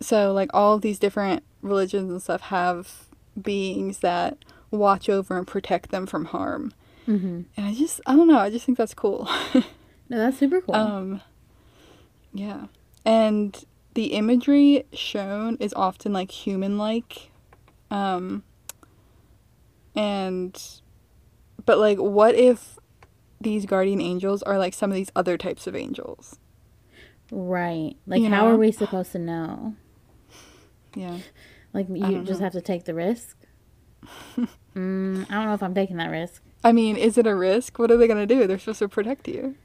[0.00, 3.06] so like all these different religions and stuff have
[3.40, 4.38] beings that
[4.70, 6.72] watch over and protect them from harm.
[7.08, 7.42] Mm-hmm.
[7.56, 9.28] And I just, I don't know, I just think that's cool.
[10.08, 10.74] No, that's super cool.
[10.74, 11.22] um,
[12.32, 12.66] yeah.
[13.04, 17.30] And the imagery shown is often like human like.
[17.90, 18.42] Um,
[19.94, 20.60] and
[21.64, 22.78] but like, what if
[23.40, 26.38] these guardian angels are like some of these other types of angels?
[27.30, 27.96] Right.
[28.06, 28.52] Like, You how know?
[28.52, 29.74] are we supposed to know?
[30.94, 31.18] Yeah.
[31.72, 32.44] Like, you just know.
[32.44, 33.36] have to take the risk?
[34.36, 36.42] mm, I don't know if I'm taking that risk.
[36.62, 37.78] I mean, is it a risk?
[37.78, 38.46] What are they gonna do?
[38.46, 39.56] They're supposed to protect you.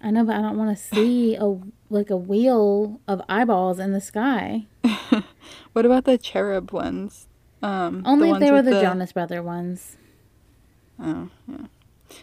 [0.00, 3.92] I know, but I don't want to see a like a wheel of eyeballs in
[3.92, 4.66] the sky.
[5.72, 7.26] What about the cherub ones?
[7.62, 9.96] Um, the Only if they were with the, Jonas Brother ones.
[11.00, 11.56] Oh, yeah.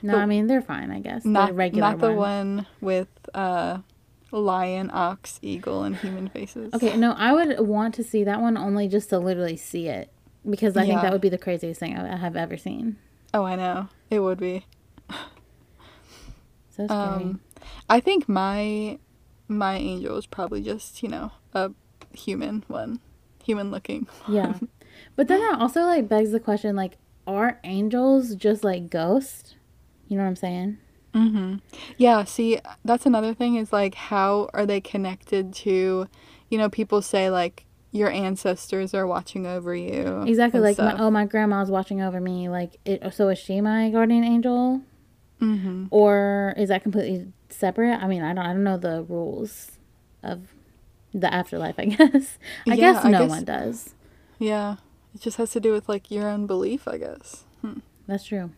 [0.02, 1.26] No, But I mean they're fine, I guess.
[1.26, 2.18] Not the regular not the one.
[2.58, 3.80] one with uh,
[4.32, 6.74] lion, ox, eagle, and human faces.
[6.74, 10.12] Okay, no, I would want to see that one only just to literally see it
[10.50, 12.98] because I think that would be the craziest thing I have ever seen.
[13.34, 13.90] Oh, I know.
[14.10, 14.66] It would be.
[16.74, 17.24] So scary.
[17.24, 17.42] Um,
[17.90, 18.98] I think my
[19.50, 21.72] my angel is probably just you know a
[22.14, 23.02] human one,
[23.44, 24.08] human looking.
[24.28, 24.54] yeah,
[25.18, 29.56] but then that also like begs the question: like, are angels just like ghosts?
[30.08, 30.78] You know what I'm saying?
[31.14, 31.56] Mm-hmm.
[31.98, 32.24] Yeah.
[32.24, 36.08] See, that's another thing is like how are they connected to,
[36.50, 40.24] you know, people say like your ancestors are watching over you.
[40.26, 40.62] Exactly.
[40.62, 42.48] Like, my, oh, my grandma's watching over me.
[42.48, 43.04] Like, it.
[43.14, 44.82] So is she my guardian angel,
[45.42, 45.88] Mhm.
[45.92, 47.98] or is that completely separate?
[48.02, 48.46] I mean, I don't.
[48.46, 49.72] I don't know the rules
[50.24, 50.54] of
[51.14, 51.76] the afterlife.
[51.78, 52.38] I guess.
[52.66, 53.96] I Yeah, guess I no guess- one does.
[54.40, 54.78] Yeah.
[55.14, 57.44] It just has to do with like your own belief, I guess.
[57.62, 57.80] Hmm.
[58.08, 58.52] That's true.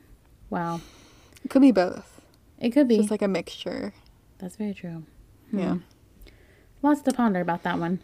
[0.52, 0.82] Wow.
[1.44, 2.13] It could be both.
[2.64, 2.98] It could It's be.
[2.98, 3.94] just like a mixture.
[4.40, 5.04] That's very true.
[5.52, 5.60] Hmm.
[5.60, 5.76] Yeah.
[6.82, 8.00] Lots to ponder about that one.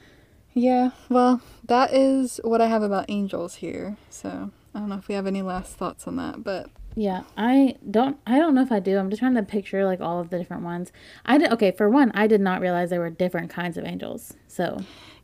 [0.54, 3.98] Yeah, well, that is what I have about angels here.
[4.10, 7.76] So I don't know if we have any last thoughts on that, but Yeah, I
[7.90, 8.18] don't.
[8.26, 8.98] I don't know if I do.
[8.98, 10.92] I'm just trying to picture like all of the different ones.
[11.26, 11.52] I did.
[11.52, 14.34] Okay, for one, I did not realize there were different kinds of angels.
[14.48, 14.80] So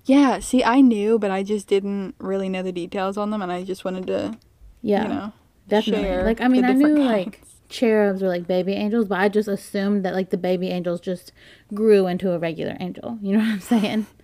[0.05, 0.39] yeah.
[0.39, 3.63] See, I knew, but I just didn't really know the details on them, and I
[3.63, 4.37] just wanted to,
[4.81, 5.33] yeah, you know,
[5.67, 6.05] definitely.
[6.05, 7.44] share Like I mean, I knew like kinds.
[7.69, 11.31] Cherubs were like baby angels, but I just assumed that like the baby angels just
[11.73, 13.17] grew into a regular angel.
[13.21, 14.05] You know what I'm saying?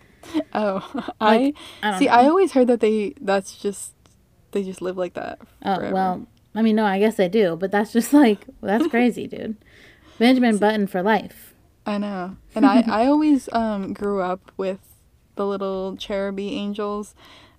[0.54, 1.52] Oh, I
[1.82, 2.06] I see.
[2.06, 2.12] know.
[2.12, 3.96] I always heard that they that's just
[4.52, 5.40] they just live like that.
[5.66, 9.26] Oh well, I mean, no, I guess they do, but that's just like that's crazy,
[9.26, 9.58] dude.
[10.20, 11.56] Benjamin Button for life.
[11.88, 14.78] I know, and I I always um grew up with
[15.38, 17.16] the little cheruby angels.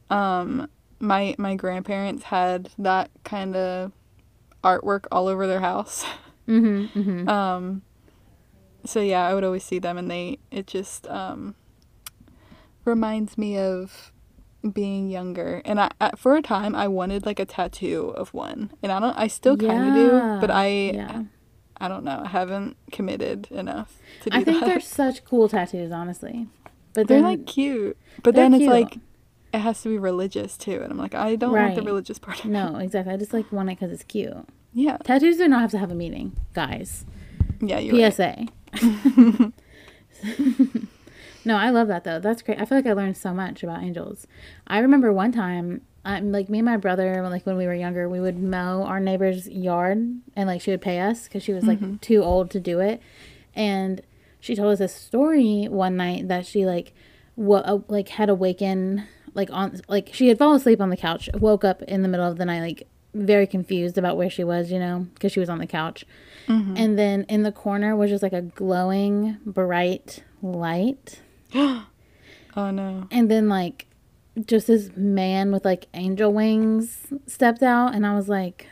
[0.08, 0.68] Um,
[1.00, 3.90] my my grandparents had that kind of
[4.62, 6.04] artwork all over their house.
[6.48, 6.98] Mm-hmm.
[6.98, 7.28] Mm-hmm.
[7.28, 7.82] Um,
[8.84, 11.54] so yeah, I would always see them, and they it just um
[12.84, 14.12] reminds me of
[14.72, 15.62] being younger.
[15.64, 18.98] And I, I for a time I wanted like a tattoo of one, and I
[18.98, 19.16] don't.
[19.16, 21.22] I still kind of do, but I yeah.
[21.76, 22.22] I don't know.
[22.24, 24.66] I haven't committed enough to do I think that.
[24.66, 26.48] they're such cool tattoos, honestly.
[26.94, 28.70] But They're then, like cute, but they're then it's cute.
[28.70, 28.98] like
[29.52, 32.44] it has to be religious too, and I'm like I don't want the religious part.
[32.44, 33.12] Of no, exactly.
[33.12, 34.34] I just like want it because it's cute.
[34.72, 37.04] Yeah, Tattoos do not have to have a meaning, guys.
[37.60, 38.12] yeah, right.
[38.12, 38.46] PSA.
[41.44, 42.18] no, I love that though.
[42.18, 42.60] That's great.
[42.60, 44.26] I feel like I learned so much about angels.
[44.66, 48.08] I remember one time, um, like me and my brother, like when we were younger,
[48.08, 49.98] we would mow our neighbor's yard,
[50.34, 53.02] and like she would pay us because she was like too old to do it,
[53.54, 54.00] and
[54.40, 56.92] she told us a story one night that she like,
[57.36, 59.04] wo- uh, like had awakened
[59.34, 62.26] like on like she had fallen asleep on the couch, woke up in the middle
[62.26, 65.48] of the night like very confused about where she was, you know, because she was
[65.48, 66.04] on the couch.
[66.76, 71.20] And then in the corner was just like a glowing bright light.
[72.54, 73.08] Oh no.
[73.10, 73.86] And then like
[74.44, 78.66] just this man with like angel wings stepped out and I was like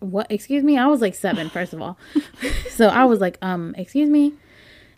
[0.00, 0.76] what excuse me?
[0.78, 1.98] I was like 7 first of all.
[2.70, 4.32] so I was like um excuse me.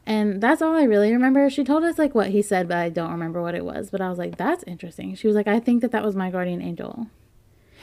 [0.05, 1.49] And that's all I really remember.
[1.49, 3.91] She told us like what he said, but I don't remember what it was.
[3.91, 5.15] But I was like, that's interesting.
[5.15, 7.07] She was like, I think that that was my guardian angel.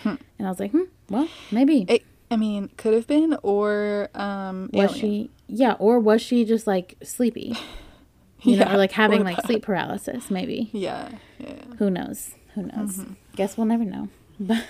[0.03, 1.85] And I was like, hmm, well, maybe.
[1.87, 4.99] It, I mean, could have been, or um, was alien.
[4.99, 7.55] she yeah or was she just like sleepy
[8.43, 11.63] you know Yeah, or like having or like sleep paralysis maybe Yeah, yeah.
[11.79, 13.01] who knows who knows
[13.35, 14.63] guess we'll never know but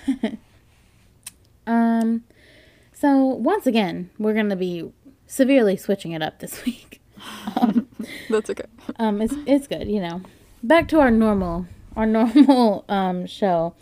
[1.66, 2.24] um
[2.94, 4.90] so once again we're gonna be
[5.26, 7.00] severely switching it up this week
[8.30, 8.64] That's okay.
[8.98, 10.22] um it's it's good you know
[10.62, 13.74] back to our normal our normal um show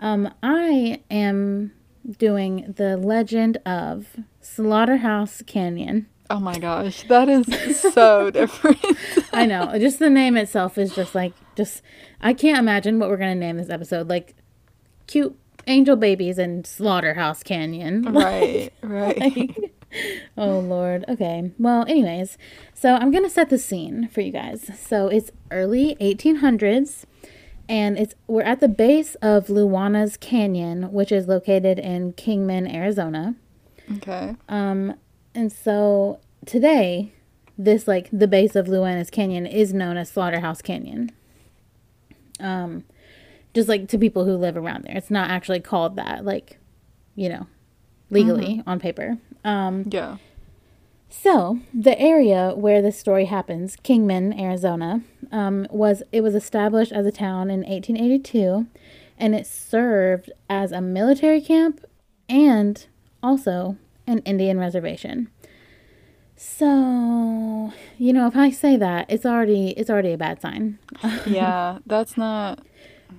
[0.00, 1.72] um i am
[2.18, 8.78] doing the legend of slaughterhouse canyon Oh my gosh, that is so different.
[9.32, 9.76] I know.
[9.80, 11.82] Just the name itself is just like just
[12.20, 14.08] I can't imagine what we're gonna name this episode.
[14.08, 14.36] Like
[15.08, 18.02] cute angel babies and slaughterhouse canyon.
[18.12, 19.72] right, right.
[20.36, 21.04] oh lord.
[21.08, 21.50] Okay.
[21.58, 22.38] Well, anyways,
[22.74, 24.70] so I'm gonna set the scene for you guys.
[24.78, 27.04] So it's early 1800s,
[27.68, 33.34] and it's we're at the base of Luana's Canyon, which is located in Kingman, Arizona.
[33.96, 34.36] Okay.
[34.48, 34.94] Um,
[35.34, 37.12] and so today,
[37.58, 41.10] this like the base of Luana's Canyon is known as Slaughterhouse Canyon.
[42.38, 42.84] Um,
[43.52, 46.58] just like to people who live around there, it's not actually called that, like,
[47.14, 47.46] you know,
[48.10, 49.18] legally on paper.
[49.44, 50.16] Um, Yeah.
[51.08, 57.06] so the area where this story happens, Kingman, Arizona, um, was it was established as
[57.06, 58.66] a town in 1882,
[59.18, 61.84] and it served as a military camp
[62.28, 62.86] and
[63.22, 65.28] also an Indian reservation.
[66.36, 70.78] So you know, if I say that, it's already it's already a bad sign.
[71.26, 71.78] Yeah.
[71.86, 72.60] That's not.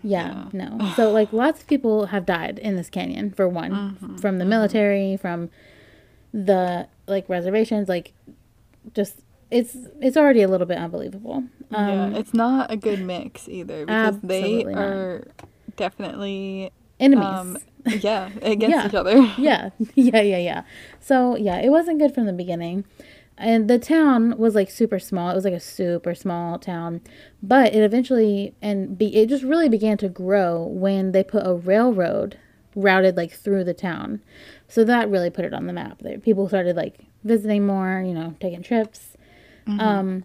[0.04, 0.94] Yeah, no.
[0.96, 5.18] So like lots of people have died in this canyon for one, from the military,
[5.18, 5.50] from
[6.34, 8.14] the like reservations, like
[8.94, 11.44] just it's it's already a little bit unbelievable.
[11.72, 12.18] Um, yeah.
[12.20, 14.84] It's not a good mix either because they Absolutely not.
[14.84, 15.28] are
[15.78, 16.72] definitely.
[17.00, 17.26] enemies.
[17.26, 17.58] Um,
[18.00, 18.30] yeah.
[18.42, 18.88] Against Yeah.
[18.88, 19.18] each other.
[19.38, 20.64] yeah, yeah, yeah, yeah.
[21.00, 22.86] So yeah, it wasn't good from the beginning.
[23.42, 25.32] And the town was like super small.
[25.32, 27.02] It was like a super small town,
[27.42, 31.56] but it eventually and be, it just really began to grow when they put a
[31.56, 32.38] railroad
[32.76, 34.22] routed like through the town.
[34.68, 36.00] So that really put it on the map.
[36.02, 39.18] There, people started like visiting more, you know, taking trips.
[39.80, 40.24] Um,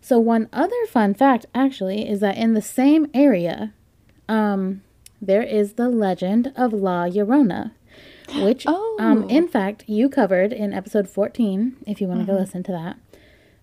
[0.00, 3.72] so one other fun fact actually is that in the same area,
[4.28, 4.82] um,
[5.20, 7.72] there is the legend of La Llorona,
[8.36, 8.96] which, oh.
[9.00, 9.28] um, Oh.
[9.28, 12.96] in fact, you covered in episode 14, if you want to go listen to that.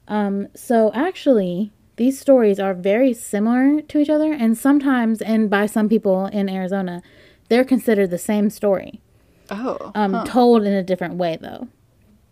[0.08, 5.66] Um, so actually, these stories are very similar to each other, and sometimes, and by
[5.66, 7.02] some people in Arizona,
[7.50, 9.02] they're considered the same story,
[9.50, 9.92] Oh.
[9.96, 11.68] um, told in a different way, though.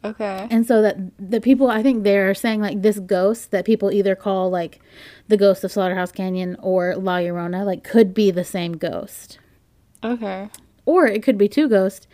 [0.04, 0.48] okay.
[0.52, 4.16] And so that the people, I think they're saying like this ghost that people either
[4.16, 4.82] call like
[5.30, 9.40] the ghost of Slaughterhouse Canyon or La Llorona, like could be the same ghost.
[10.04, 10.50] Okay.
[10.86, 12.08] Or it could be two ghosts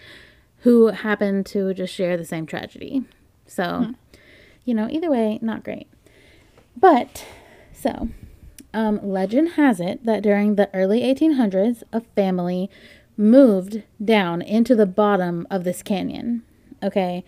[0.60, 3.04] who happen to just share the same tragedy.
[3.46, 3.94] So,
[4.66, 5.88] you know, either way, not great.
[6.78, 7.26] But,
[7.74, 8.10] so,
[8.74, 12.70] um, legend has it that during the early 1800s, a family
[13.18, 16.44] moved down into the bottom of this canyon.
[16.84, 17.24] Okay.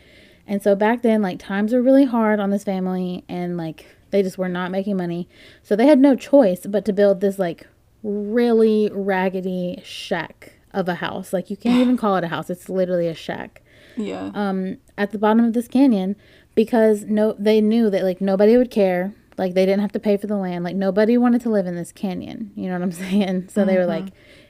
[0.47, 4.21] And so back then, like, times were really hard on this family, and like, they
[4.21, 5.27] just were not making money.
[5.63, 7.67] So they had no choice but to build this, like,
[8.03, 11.33] really raggedy shack of a house.
[11.33, 13.61] Like, you can't even call it a house, it's literally a shack
[13.97, 14.31] Yeah.
[14.33, 16.15] um, at the bottom of this canyon
[16.55, 19.13] because no, they knew that like nobody would care.
[19.37, 20.63] Like they didn't have to pay for the land.
[20.63, 22.51] Like nobody wanted to live in this canyon.
[22.55, 23.49] You know what I'm saying?
[23.49, 24.07] So they were like,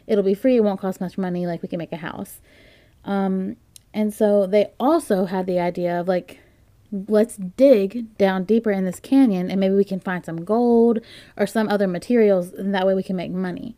[0.07, 0.57] it'll be free.
[0.57, 1.45] It won't cost much money.
[1.47, 2.41] Like we can make a house.
[3.05, 3.55] Um,
[3.93, 6.39] and so they also had the idea of like,
[7.07, 10.99] let's dig down deeper in this canyon and maybe we can find some gold
[11.37, 13.77] or some other materials and that way we can make money.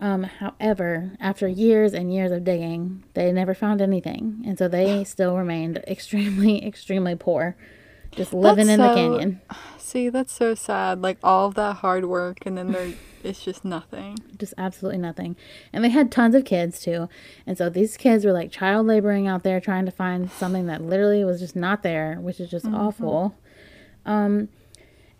[0.00, 5.04] Um, however, after years and years of digging, they never found anything, and so they
[5.04, 7.56] still remained extremely, extremely poor,
[8.12, 9.40] just living That's in the canyon.
[9.78, 11.02] See, that's so sad.
[11.02, 12.92] Like all of that hard work, and then there,
[13.24, 14.16] it's just nothing.
[14.38, 15.36] just absolutely nothing.
[15.72, 17.08] And they had tons of kids too.
[17.46, 20.80] And so these kids were like child laboring out there trying to find something that
[20.80, 23.34] literally was just not there, which is just awful.
[24.06, 24.48] Um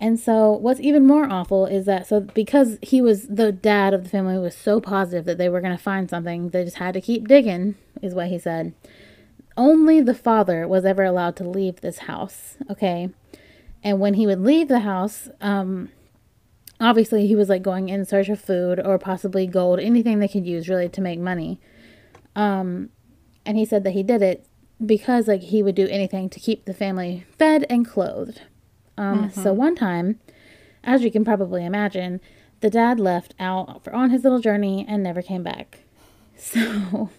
[0.01, 4.05] and so what's even more awful is that so because he was the dad of
[4.05, 6.95] the family was so positive that they were going to find something, they just had
[6.95, 8.73] to keep digging is what he said.
[9.59, 13.11] Only the father was ever allowed to leave this house, okay?
[13.85, 15.91] And when he would leave the house, um
[16.81, 20.47] obviously he was like going in search of food or possibly gold, anything they could
[20.47, 21.61] use really to make money.
[22.35, 22.89] Um,
[23.45, 24.47] and he said that he did it
[24.85, 28.41] because like he would do anything to keep the family fed and clothed.
[29.01, 30.21] Um, so one time,
[30.85, 32.21] as you can probably imagine,
[32.61, 35.81] the dad left out for on his little journey and never came back.
[36.37, 37.11] So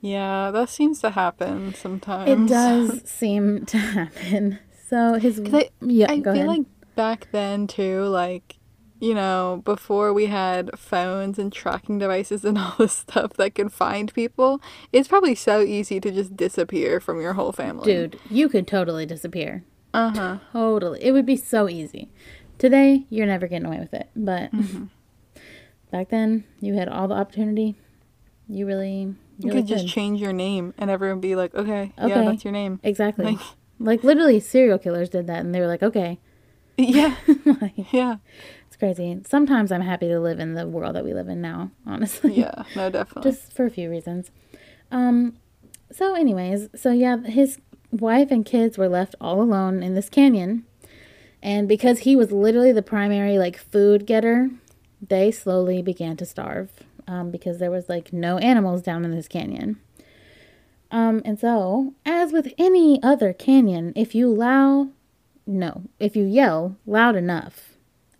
[0.00, 2.30] Yeah, that seems to happen sometimes.
[2.30, 4.58] it does seem to happen.
[4.88, 6.46] So his I, yeah, I feel ahead.
[6.46, 6.62] like
[6.94, 8.56] back then too, like
[9.00, 13.72] you know, before we had phones and tracking devices and all this stuff that could
[13.72, 14.60] find people,
[14.92, 17.84] it's probably so easy to just disappear from your whole family.
[17.84, 19.64] Dude, you could totally disappear.
[19.94, 20.38] Uh huh.
[20.52, 21.02] Totally.
[21.02, 22.10] It would be so easy.
[22.58, 24.08] Today, you're never getting away with it.
[24.16, 24.84] But Mm-hmm.
[25.90, 27.76] back then, you had all the opportunity.
[28.48, 31.92] You really, you You really could just change your name and everyone be like, okay,
[31.98, 32.80] yeah, that's your name.
[32.82, 33.24] Exactly.
[33.24, 33.38] Like-
[33.80, 36.18] Like, literally, serial killers did that, and they were like, okay.
[36.78, 37.14] Yeah,
[37.60, 38.16] like, yeah,
[38.68, 39.20] it's crazy.
[39.26, 42.34] Sometimes I'm happy to live in the world that we live in now, honestly.
[42.38, 42.64] yeah.
[42.76, 43.30] No, definitely.
[43.30, 44.30] just for a few reasons.
[44.92, 45.36] Um,
[45.92, 47.58] so, anyways, so yeah, his
[48.00, 50.64] wife and kids were left all alone in this canyon,
[51.42, 54.50] and because he was literally the primary like food getter,
[55.06, 56.70] they slowly began to starve
[57.06, 59.78] um, because there was like no animals down in this canyon.
[60.90, 64.88] Um, and so, as with any other canyon, if you allow,
[65.46, 67.70] no, if you yell loud enough,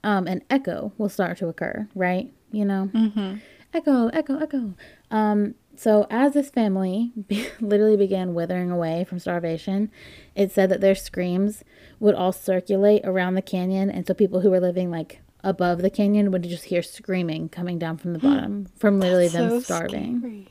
[0.03, 2.33] um, an echo will start to occur, right?
[2.51, 3.37] You know, Mm-hmm.
[3.73, 4.75] echo, echo, echo.
[5.11, 9.91] Um, so as this family be- literally began withering away from starvation,
[10.35, 11.63] it said that their screams
[12.01, 15.91] would all circulate around the canyon, and so people who were living like above the
[15.91, 20.19] canyon would just hear screaming coming down from the bottom from literally them So starving.
[20.21, 20.49] scary.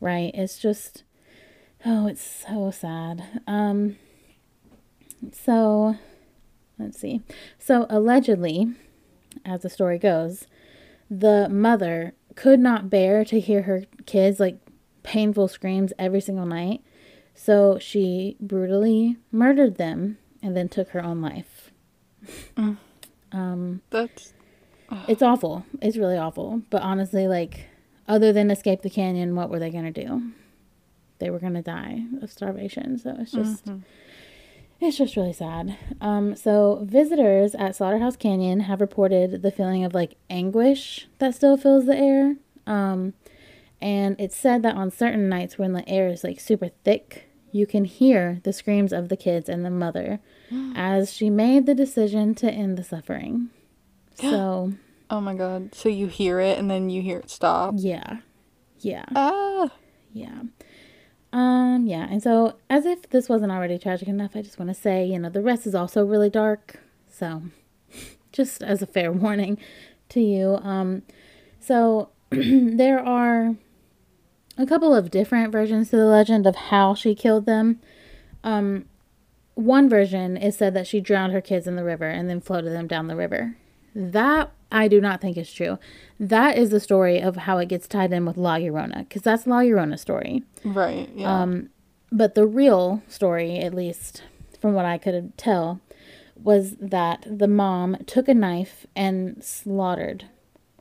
[0.00, 0.30] Right?
[0.34, 1.04] It's just
[1.86, 3.42] oh, it's so sad.
[3.46, 3.96] Um
[5.32, 5.96] so
[6.78, 7.20] let's see.
[7.58, 8.72] So allegedly,
[9.44, 10.46] as the story goes,
[11.10, 14.58] the mother could not bear to hear her kids like
[15.02, 16.82] painful screams every single night.
[17.34, 21.70] So she brutally murdered them and then took her own life.
[22.56, 22.76] Mm.
[23.32, 24.34] Um That's
[25.06, 25.64] it's awful.
[25.80, 26.62] It's really awful.
[26.68, 27.68] But honestly, like,
[28.08, 30.32] other than escape the canyon, what were they going to do?
[31.20, 32.98] They were going to die of starvation.
[32.98, 33.82] So it's just, Mhm.
[34.80, 35.76] It's just really sad.
[36.00, 41.56] Um, so visitors at Slaughterhouse Canyon have reported the feeling of like anguish that still
[41.56, 42.36] fills the air.
[42.66, 43.14] Um,
[43.80, 47.66] and it's said that on certain nights when the air is like super thick, you
[47.66, 50.20] can hear the screams of the kids and the mother
[50.74, 53.50] as she made the decision to end the suffering.
[54.20, 54.74] So.
[55.08, 55.74] Oh my god.
[55.74, 57.74] So you hear it and then you hear it stop.
[57.76, 58.18] Yeah.
[58.80, 59.06] Yeah.
[59.16, 59.70] Ah.
[60.12, 60.42] Yeah.
[61.32, 62.06] Um, yeah.
[62.10, 65.18] And so as if this wasn't already tragic enough, I just want to say, you
[65.18, 66.80] know, the rest is also really dark.
[67.08, 67.42] So
[68.32, 69.58] just as a fair warning
[70.10, 70.58] to you.
[70.62, 71.02] Um,
[71.60, 73.56] so there are
[74.58, 77.80] a couple of different versions to the legend of how she killed them.
[78.42, 78.86] Um,
[79.54, 82.70] one version is said that she drowned her kids in the river and then floated
[82.70, 83.56] them down the river.
[83.94, 85.78] That I do not think it's true.
[86.18, 89.46] That is the story of how it gets tied in with La Llorona, because that's
[89.46, 90.44] La Llorona's story.
[90.64, 91.08] Right.
[91.14, 91.42] Yeah.
[91.42, 91.70] Um,
[92.12, 94.22] but the real story, at least
[94.60, 95.80] from what I could tell,
[96.42, 100.24] was that the mom took a knife and slaughtered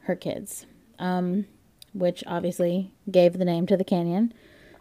[0.04, 0.66] her kids,
[0.98, 1.46] um,
[1.94, 4.34] which obviously gave the name to the canyon,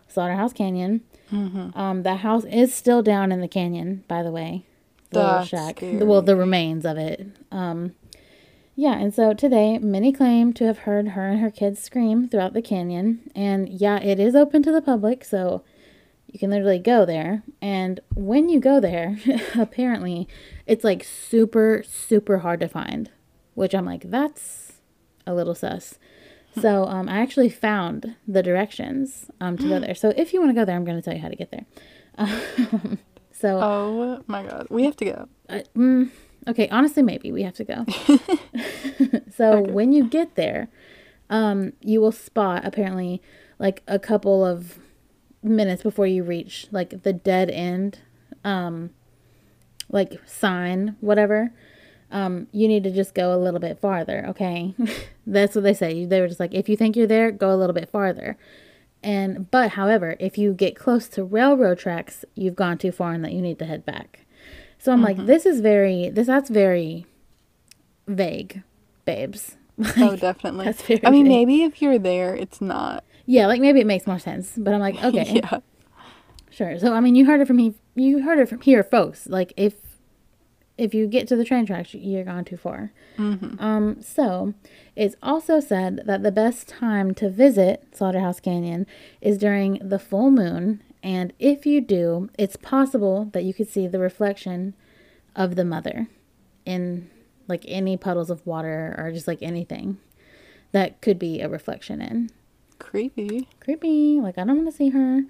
[0.07, 1.03] Slaughterhouse Canyon.
[1.33, 1.79] Mm-hmm.
[1.79, 4.65] Um, the house is still down in the canyon, by the way.
[5.11, 5.77] The That's shack.
[5.79, 6.03] scary.
[6.03, 7.27] Well, the remains of it.
[7.51, 7.95] Um,
[8.79, 12.53] yeah, and so today, many claim to have heard her and her kids scream throughout
[12.53, 13.29] the canyon.
[13.35, 15.65] And yeah, it is open to the public, so
[16.29, 17.43] you can literally go there.
[17.61, 19.19] And when you go there,
[19.59, 20.29] apparently,
[20.65, 23.11] it's like super, super hard to find,
[23.55, 24.75] which I'm like, that's
[25.27, 25.99] a little sus.
[26.61, 29.97] So um, I actually found the directions um, to go there.
[29.97, 31.51] So if you want to go there, I'm going to tell you how to get
[31.51, 31.67] there.
[32.17, 32.99] Um,
[33.33, 34.67] so oh my god.
[34.71, 35.29] We have to go.
[35.49, 36.11] uh, mm,
[36.47, 37.85] okay, honestly, maybe we have to go.
[39.35, 40.69] so when you get there,
[41.31, 43.23] um, you will spot apparently
[43.59, 44.79] like a couple of
[45.43, 48.01] minutes before you reach like the dead end,
[48.45, 48.91] um,
[49.91, 51.53] like sign, whatever.
[52.11, 54.25] Um, you need to just go a little bit farther.
[54.29, 54.75] Okay,
[55.27, 56.07] that's what they say.
[56.07, 58.39] They were just like, if you think you're there, go a little bit farther.
[59.03, 63.25] And but however, if you get close to railroad tracks, you've gone too far and
[63.25, 64.27] that you need to head back.
[64.79, 67.07] So I'm like, this is very this that's very
[68.07, 68.63] vague,
[69.05, 69.57] babes.
[69.97, 70.65] Oh, definitely.
[70.65, 71.33] that's very I mean, vague.
[71.47, 73.05] maybe if you're there, it's not.
[73.27, 74.53] Yeah, like maybe it makes more sense.
[74.57, 75.61] But I'm like, okay, Yeah.
[76.51, 76.79] sure.
[76.79, 77.75] So I mean, you heard it from me.
[77.95, 79.27] You heard it from here, folks.
[79.29, 79.75] Like if
[80.77, 82.93] if you get to the train tracks, you're gone too far.
[83.19, 83.61] Mm-hmm.
[83.63, 84.55] Um, so
[84.95, 88.87] it's also said that the best time to visit Slaughterhouse Canyon
[89.21, 93.87] is during the full moon, and if you do, it's possible that you could see
[93.87, 94.75] the reflection
[95.37, 96.09] of the mother
[96.65, 97.11] in
[97.47, 99.99] like any puddles of water or just like anything
[100.73, 102.31] that could be a reflection in.
[102.79, 103.49] Creepy.
[103.61, 104.21] Creepy.
[104.21, 105.23] Like I don't want to see her.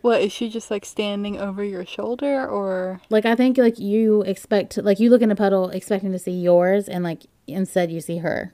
[0.00, 3.00] What is she just like standing over your shoulder or?
[3.10, 6.32] Like I think like you expect like you look in a puddle expecting to see
[6.32, 8.52] yours and like instead you see her.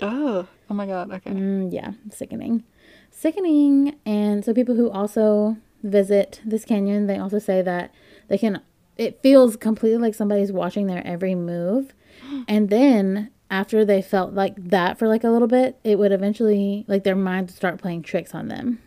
[0.00, 0.48] Oh.
[0.68, 1.12] Oh my god.
[1.12, 1.30] Okay.
[1.30, 2.64] Mm, yeah, sickening.
[3.10, 3.96] Sickening.
[4.04, 7.92] And so people who also visit this canyon, they also say that
[8.28, 8.60] they can
[8.96, 11.94] it feels completely like somebody's watching their every move.
[12.48, 16.84] And then after they felt like that for like a little bit, it would eventually
[16.88, 18.80] like their mind would start playing tricks on them.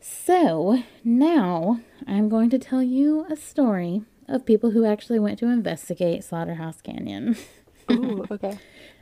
[0.00, 5.46] So now I'm going to tell you a story of people who actually went to
[5.46, 7.36] investigate Slaughterhouse Canyon.
[7.90, 8.26] Ooh.
[8.30, 8.58] Okay.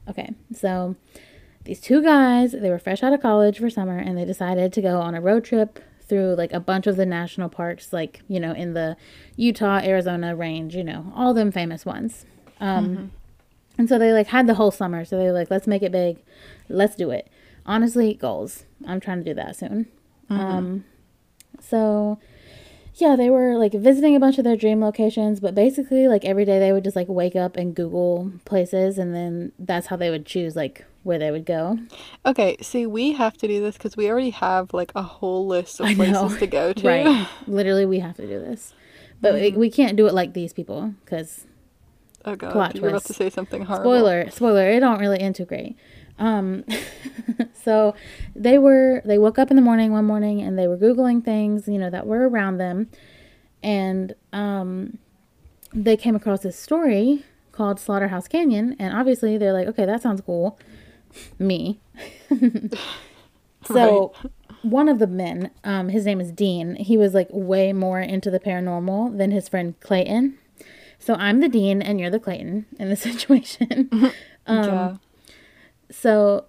[0.08, 0.96] Okay, so
[1.64, 4.82] these two guys, they were fresh out of college for summer and they decided to
[4.82, 8.38] go on a road trip through like a bunch of the national parks, like, you
[8.38, 8.96] know, in the
[9.36, 12.26] Utah, Arizona range, you know, all them famous ones.
[12.60, 13.10] Um,
[13.76, 15.04] And so they like had the whole summer.
[15.04, 16.22] So they were like, let's make it big.
[16.68, 17.28] Let's do it.
[17.66, 18.64] Honestly, goals.
[18.86, 19.86] I'm trying to do that soon.
[20.30, 20.84] Um,
[21.60, 22.18] So,
[22.96, 26.44] yeah, they were like visiting a bunch of their dream locations, but basically, like every
[26.44, 30.10] day they would just like wake up and Google places, and then that's how they
[30.10, 31.78] would choose like where they would go.
[32.26, 35.78] Okay, see, we have to do this because we already have like a whole list
[35.80, 36.86] of places to go to.
[36.88, 37.28] Right.
[37.46, 38.74] Literally, we have to do this.
[39.20, 41.46] But we, we can't do it like these people because
[42.26, 43.06] Oh god, Plot you were about twist.
[43.08, 43.84] to say something horrible.
[43.92, 45.76] spoiler spoiler it don't really integrate
[46.18, 46.64] um
[47.52, 47.94] so
[48.34, 51.68] they were they woke up in the morning one morning and they were googling things
[51.68, 52.88] you know that were around them
[53.62, 54.96] and um
[55.74, 60.20] they came across this story called slaughterhouse canyon and obviously they're like okay that sounds
[60.22, 60.58] cool
[61.38, 61.80] me.
[63.66, 64.12] So
[64.62, 66.76] one of the men um his name is dean.
[66.76, 70.38] He was like way more into the paranormal than his friend clayton.
[70.98, 74.12] So i'm the dean and you're the clayton in the situation.
[74.46, 74.96] Um, yeah.
[75.90, 76.44] so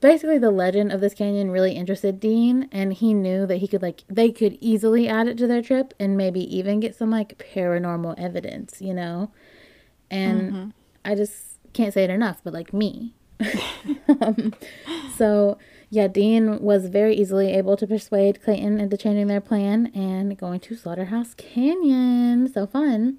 [0.00, 3.82] basically the legend of this canyon really interested dean and he knew that he could
[3.82, 7.38] like they could easily add it to their trip and maybe even get some like
[7.54, 9.30] paranormal evidence you know?
[10.10, 10.72] And
[11.04, 13.14] i just can't say it enough but like me
[14.20, 14.54] um,
[15.16, 15.58] so
[15.90, 20.60] yeah dean was very easily able to persuade clayton into changing their plan and going
[20.60, 23.18] to slaughterhouse canyon so fun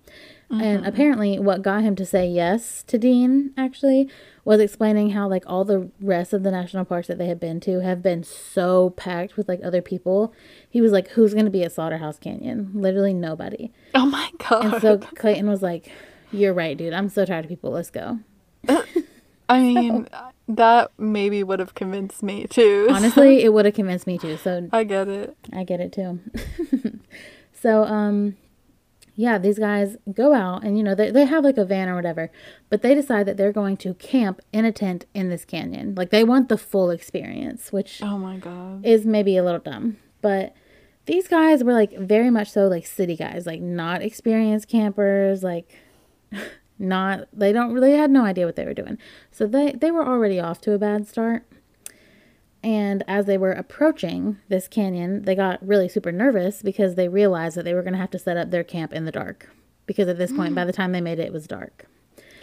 [0.60, 4.10] and apparently, what got him to say yes to Dean actually
[4.44, 7.62] was explaining how like all the rest of the national parks that they had been
[7.62, 10.34] to have been so packed with like other people.
[10.70, 12.72] He was like, "Who's going to be at Slaughterhouse Canyon?
[12.74, 14.66] Literally nobody." Oh my god.
[14.66, 15.90] And so Clayton was like,
[16.32, 16.94] "You're right, dude.
[16.94, 17.72] I'm so tired of people.
[17.72, 18.20] Let's go."
[19.52, 20.08] I mean,
[20.48, 22.88] that maybe would have convinced me too.
[22.90, 24.38] Honestly, it would have convinced me too.
[24.38, 25.36] So I get it.
[25.54, 26.20] I get it too.
[27.54, 28.38] so, um,
[29.16, 31.96] yeah, these guys go out and, you know, they, they have like a van or
[31.96, 32.32] whatever,
[32.70, 35.94] but they decide that they're going to camp in a tent in this canyon.
[35.96, 38.86] Like they want the full experience, which Oh my god.
[38.86, 39.98] is maybe a little dumb.
[40.22, 40.56] But
[41.08, 45.78] these guys were like very much so like city guys, like not experienced campers, like
[46.82, 48.98] not, they don't really had no idea what they were doing.
[49.32, 51.44] So they, they were already off to a bad start.
[52.64, 57.58] And as they were approaching this canyon, they got really super nervous because they realized
[57.58, 59.50] that they were going to have to set up their camp in the dark.
[59.88, 61.88] Because at this point, by the time they made it, it was dark.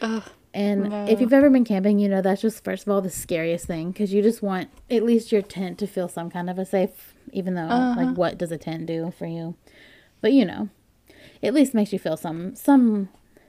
[0.03, 0.24] Ugh.
[0.55, 1.07] And No.
[1.07, 3.93] if you've ever been camping, you know that's just, first of all, the scariest thing
[3.93, 7.14] because you just want at least your tent to feel some kind of a safe,
[7.32, 8.01] even though, uh-huh.
[8.03, 9.55] like, what does a tent do for you?
[10.20, 10.68] But you know,
[11.43, 13.09] at least makes you feel some, some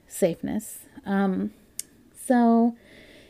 [0.09, 0.79] safeness.
[1.05, 1.51] Um,
[2.13, 2.75] so,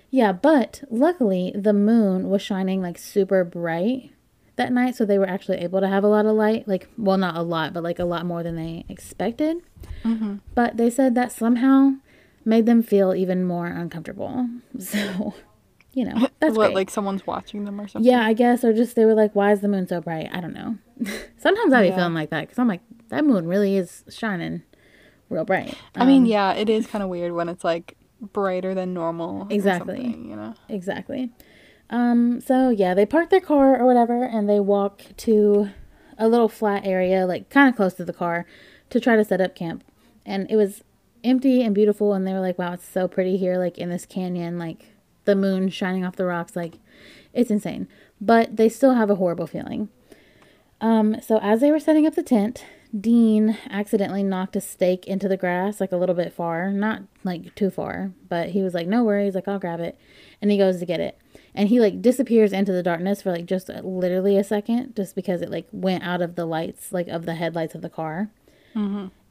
[0.10, 4.12] yeah, but luckily the moon was shining like super bright
[4.56, 6.68] that night, so they were actually able to have a lot of light.
[6.68, 9.58] Like, well, not a lot, but like a lot more than they expected.
[10.56, 11.92] But they said that somehow
[12.44, 14.50] made them feel even more uncomfortable.
[14.80, 15.34] So,
[15.94, 16.76] you know, that's what, great.
[16.76, 18.10] like someone's watching them or something?
[18.12, 20.40] yeah, I guess, or just they were like, "Why is the moon so bright?" I
[20.42, 20.78] don't know.
[21.38, 21.96] Sometimes I be Yeah.
[21.98, 24.64] feeling like that because I'm like, that moon really is shining
[25.30, 25.76] real bright.
[25.96, 29.48] I mean, Um, yeah, it is kind of weird when it's like brighter than normal.
[29.50, 30.04] Exactly.
[30.08, 30.56] you know.
[30.68, 31.32] Exactly.
[31.90, 35.70] Um, so yeah, they park their car or whatever and they walk to
[36.18, 38.46] a little flat area, like kind of close to the car,
[38.90, 39.84] to try to set up camp.
[40.26, 40.84] And it was
[41.24, 44.06] empty and beautiful and they were like, Wow, it's so pretty here, like in this
[44.06, 44.88] canyon, like
[45.26, 46.76] the moon shining off the rocks, like
[47.34, 47.88] it's insane.
[48.22, 49.90] But they still have a horrible feeling.
[50.82, 52.66] Um, so as they were setting up the tent,
[52.98, 57.54] Dean accidentally knocked a stake into the grass like a little bit far, not like
[57.56, 59.98] too far, but he was like, "No worries, like I'll grab it."
[60.42, 61.18] And he goes to get it.
[61.54, 65.16] And he like disappears into the darkness for like just uh, literally a second just
[65.16, 68.30] because it like went out of the lights, like of the headlights of the car.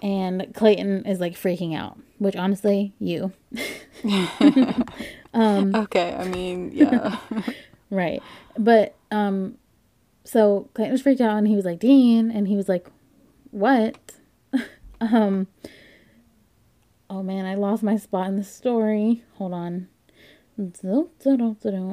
[0.03, 3.33] And Clayton is like freaking out, which honestly, you.
[5.35, 7.19] Um, okay, I mean, yeah.
[7.91, 8.23] Right.
[8.59, 9.57] But um
[10.25, 12.87] so Clayton was freaked out and he was like, Dean and he was like,
[13.51, 13.97] What?
[15.01, 15.47] um
[17.11, 19.25] Oh man, I lost my spot in the story.
[19.35, 19.89] Hold on.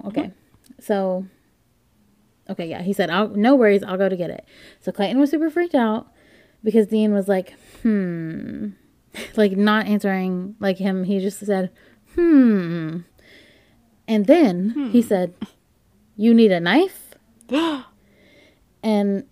[0.07, 0.31] Okay.
[0.79, 1.25] So
[2.49, 4.45] Okay, yeah, he said, I'll no worries, I'll go to get it.
[4.79, 6.07] So Clayton was super freaked out
[6.63, 8.69] because Dean was like, hmm.
[9.35, 11.05] like not answering like him.
[11.05, 11.71] He just said,
[12.13, 12.99] hmm.
[14.07, 15.33] And then he said,
[16.15, 17.15] You need a knife?
[18.83, 19.25] and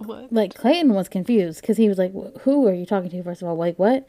[0.00, 0.32] what?
[0.32, 3.48] like Clayton was confused because he was like, Who are you talking to, first of
[3.48, 3.56] all?
[3.56, 4.06] Like, what?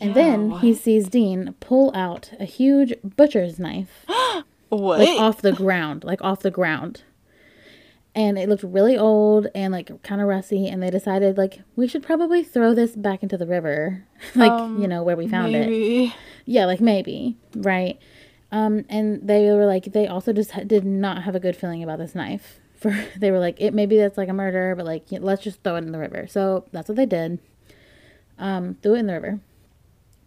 [0.00, 4.04] And Yeah, then he sees Dean pull out a huge butcher's knife,
[4.68, 4.98] What?
[4.98, 7.02] like off the ground, like off the ground.
[8.14, 10.66] And it looked really old and like kind of rusty.
[10.68, 14.04] And they decided, like, we should probably throw this back into the river,
[14.34, 16.12] like, Um, you know, where we found it.
[16.46, 17.98] Yeah, like maybe, right?
[18.52, 21.82] Um, and they were like, they also just ha- did not have a good feeling
[21.82, 25.04] about this knife for they were like it maybe that's like a murder, but like
[25.10, 26.26] let's just throw it in the river.
[26.28, 27.38] So that's what they did.
[28.38, 29.40] Um, threw it in the river.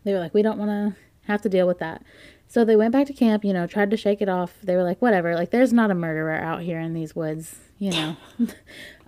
[0.03, 2.01] They were like, we don't want to have to deal with that.
[2.47, 4.55] So they went back to camp, you know, tried to shake it off.
[4.63, 7.91] They were like, whatever, like there's not a murderer out here in these woods, you
[7.91, 8.17] know.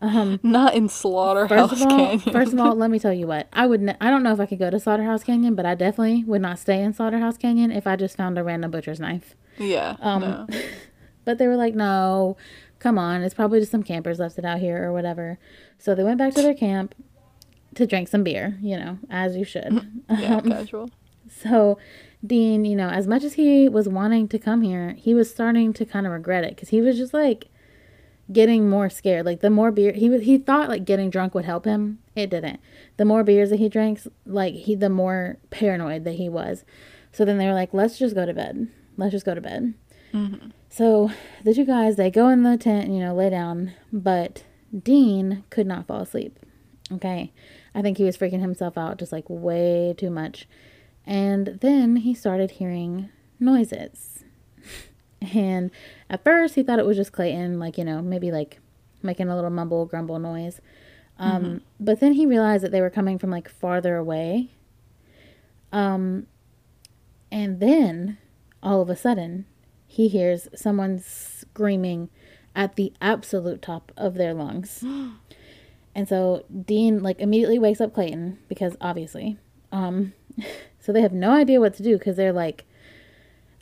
[0.01, 2.19] um, Not in Slaughterhouse First of all, Canyon.
[2.19, 3.81] first of all, let me tell you what I would.
[3.81, 6.41] Ne- I don't know if I could go to Slaughterhouse Canyon, but I definitely would
[6.43, 9.33] not stay in Slaughterhouse Canyon if I just found a random butcher's knife.
[9.57, 9.95] yeah.
[10.01, 10.47] Um, no.
[11.23, 12.35] But they were like, no,
[12.81, 15.37] come on, it's probably just some campers left it out here or whatever.
[15.77, 16.95] So they went back to their camp
[17.75, 19.71] to drink some beer, you know, as you should.
[20.09, 20.89] Yeah, Um, casual.
[21.29, 21.77] so
[22.25, 25.71] Dean, you know, as much as he was wanting to come here, he was starting
[25.73, 27.45] to kind of regret it because he was just like
[28.31, 29.25] getting more scared.
[29.25, 31.99] Like the more beer he was, he thought like getting drunk would help him.
[32.15, 32.59] It didn't.
[32.97, 36.65] The more beers that he drinks, like he, the more paranoid that he was.
[37.13, 38.67] So then they were like, "Let's just go to bed.
[38.97, 39.73] Let's just go to bed."
[40.69, 41.11] So
[41.43, 44.43] the two guys they go in the tent, and, you know, lay down, but
[44.77, 46.39] Dean could not fall asleep.
[46.91, 47.31] Okay,
[47.75, 50.47] I think he was freaking himself out just like way too much.
[51.05, 53.09] And then he started hearing
[53.39, 54.23] noises.
[55.33, 55.69] And
[56.09, 58.59] at first he thought it was just Clayton, like, you know, maybe like
[59.03, 60.61] making a little mumble grumble noise.
[61.19, 64.49] Um, But then he realized that they were coming from like farther away.
[65.71, 66.25] Um,
[67.31, 68.17] and then
[68.63, 69.45] all of a sudden
[69.91, 72.09] he hears someone screaming
[72.55, 74.85] at the absolute top of their lungs.
[75.95, 79.37] and so Dean like immediately wakes up Clayton because obviously.
[79.69, 80.13] Um,
[80.79, 82.63] so they have no idea what to do because they're like,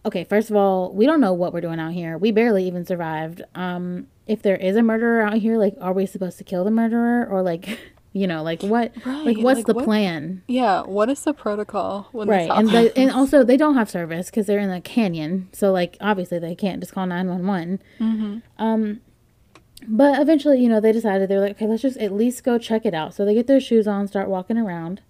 [0.05, 2.15] okay, first of all, we don't know what we're doing out here.
[2.15, 3.41] We barely even survived.
[3.55, 6.69] Um, if there is a murderer out here, like, are we supposed to kill the
[6.69, 7.79] murderer or like,
[8.19, 10.43] you know, like what, like what's like, the what- plan?
[10.47, 14.29] Yeah, what is the protocol when Right, and they, and also they don't have service
[14.29, 17.79] because they're in the canyon, so like obviously they can't just call nine one one.
[18.57, 18.99] Um,
[19.87, 22.85] but eventually, you know, they decided they're like, okay, let's just at least go check
[22.85, 23.13] it out.
[23.13, 25.01] So they get their shoes on, start walking around,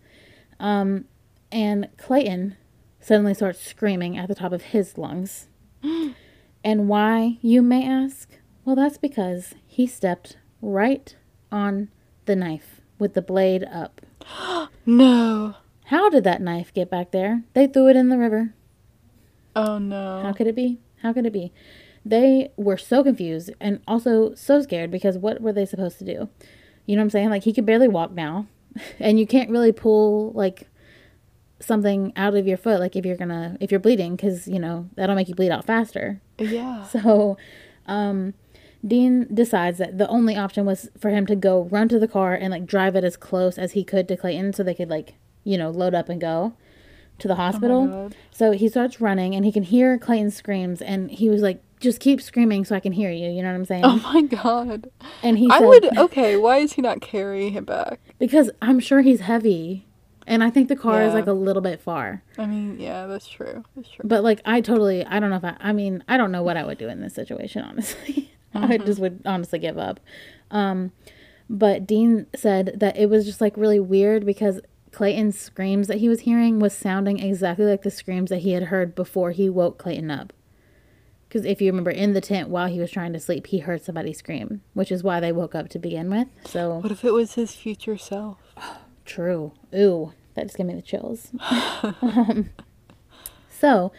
[0.59, 1.05] um,
[1.51, 2.55] and Clayton
[3.01, 5.47] suddenly starts screaming at the top of his lungs.
[6.63, 8.29] and why, you may ask?
[8.65, 11.15] Well, that's because he stepped right
[11.51, 11.89] on
[12.25, 14.01] the knife with the blade up.
[14.85, 15.55] no.
[15.85, 17.43] How did that knife get back there?
[17.53, 18.53] They threw it in the river.
[19.55, 20.21] Oh no.
[20.21, 20.79] How could it be?
[21.01, 21.51] How could it be?
[22.05, 26.29] They were so confused and also so scared because what were they supposed to do?
[26.85, 27.29] You know what I'm saying?
[27.29, 28.47] Like he could barely walk now.
[28.99, 30.67] And you can't really pull like
[31.59, 34.59] something out of your foot like if you're going to if you're bleeding cuz you
[34.59, 36.21] know, that'll make you bleed out faster.
[36.37, 36.85] Yeah.
[36.89, 37.37] So,
[37.87, 38.35] um,
[38.85, 42.33] Dean decides that the only option was for him to go run to the car
[42.33, 45.15] and like drive it as close as he could to Clayton so they could like,
[45.43, 46.53] you know, load up and go
[47.19, 47.87] to the oh hospital.
[47.87, 48.15] God.
[48.31, 51.99] so he starts running and he can hear Clayton's screams and he was like, just
[51.99, 53.29] keep screaming so I can hear you.
[53.29, 53.83] You know what I'm saying?
[53.85, 54.89] Oh my god.
[55.23, 57.99] and he I said, would okay, why is he not carrying him back?
[58.17, 59.85] because I'm sure he's heavy.
[60.27, 62.21] And I think the car is like a little bit far.
[62.37, 63.63] I mean, yeah, that's true.
[63.75, 64.03] That's true.
[64.05, 66.55] But like I totally I don't know if I I mean, I don't know what
[66.55, 68.31] I would do in this situation, honestly.
[68.53, 69.99] I just would honestly give up.
[70.51, 70.91] Um
[71.49, 76.09] but Dean said that it was just like really weird because Clayton's screams that he
[76.09, 79.77] was hearing was sounding exactly like the screams that he had heard before he woke
[79.77, 80.33] Clayton up.
[81.27, 83.83] Because if you remember in the tent while he was trying to sleep, he heard
[83.83, 86.27] somebody scream, which is why they woke up to begin with.
[86.45, 88.37] So What if it was his future self?
[89.05, 89.53] True.
[89.75, 91.31] Ooh, that just gave me the chills.
[92.01, 92.49] um,
[93.49, 93.91] so,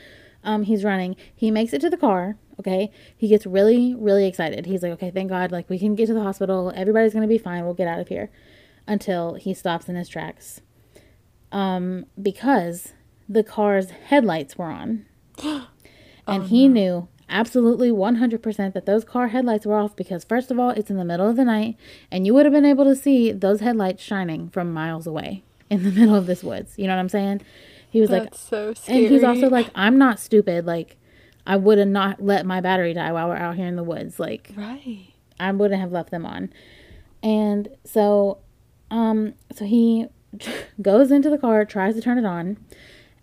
[0.44, 1.16] um, he's running.
[1.34, 2.36] He makes it to the car.
[2.58, 2.90] Okay.
[3.16, 4.66] He gets really, really excited.
[4.66, 6.72] He's like, okay, thank God, like we can get to the hospital.
[6.74, 7.64] Everybody's gonna be fine.
[7.64, 8.30] We'll get out of here.
[8.86, 10.60] Until he stops in his tracks.
[11.52, 12.92] Um, because
[13.28, 15.06] the car's headlights were on,
[16.26, 20.70] and he knew absolutely 100% that those car headlights were off because first of all
[20.70, 21.76] it's in the middle of the night
[22.10, 25.84] and you would have been able to see those headlights shining from miles away in
[25.84, 27.40] the middle of this woods you know what i'm saying
[27.90, 29.04] he was like That's so scary.
[29.06, 30.96] and he's also like i'm not stupid like
[31.46, 34.18] i would have not let my battery die while we're out here in the woods
[34.18, 35.12] like Right.
[35.38, 36.52] I wouldn't have left them on.
[37.22, 38.38] And so,
[38.90, 40.06] um, so he
[40.82, 42.58] goes into the car, tries to turn it on,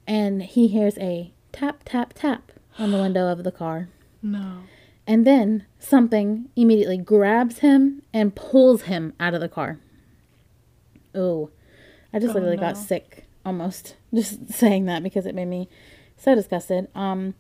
[0.08, 3.90] and he hears a tap, tap, tap on the window of the car.
[4.24, 4.62] No.
[5.06, 9.80] And then something immediately grabs him and pulls him out of the car.
[11.16, 11.52] Ooh,
[12.12, 15.70] I just Oh, literally got sick almost just saying that because it made me
[16.18, 16.88] so disgusted.
[16.94, 17.34] Um,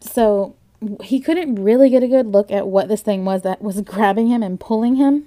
[0.00, 0.56] so
[1.02, 4.28] he couldn't really get a good look at what this thing was that was grabbing
[4.28, 5.26] him and pulling him.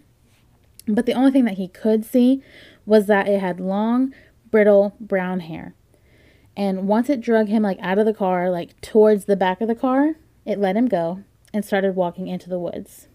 [0.87, 2.41] But the only thing that he could see
[2.85, 4.13] was that it had long,
[4.51, 5.73] brittle brown hair.
[6.55, 9.67] And once it drug him like out of the car, like towards the back of
[9.67, 10.15] the car,
[10.45, 13.07] it let him go and started walking into the woods.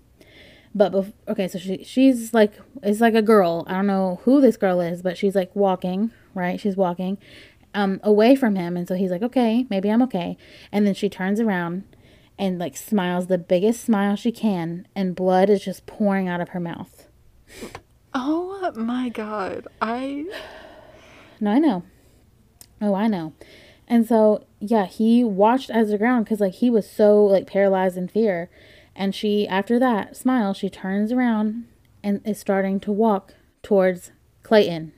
[0.74, 2.52] but bef- okay, so she she's like
[2.82, 3.64] it's like a girl.
[3.66, 6.60] I don't know who this girl is, but she's like walking, right?
[6.60, 7.18] She's walking
[7.74, 10.36] um away from him and so he's like, "Okay, maybe I'm okay."
[10.72, 11.84] And then she turns around
[12.38, 16.50] and like smiles the biggest smile she can and blood is just pouring out of
[16.50, 17.06] her mouth.
[18.14, 19.66] Oh my god.
[19.80, 20.26] I
[21.40, 21.82] No, I know.
[22.80, 23.32] Oh, I know.
[23.86, 27.96] And so, yeah, he watched as the ground because, like, he was so, like, paralyzed
[27.96, 28.50] in fear.
[28.94, 31.66] And she, after that smile, she turns around
[32.02, 34.12] and is starting to walk towards
[34.42, 34.92] Clayton,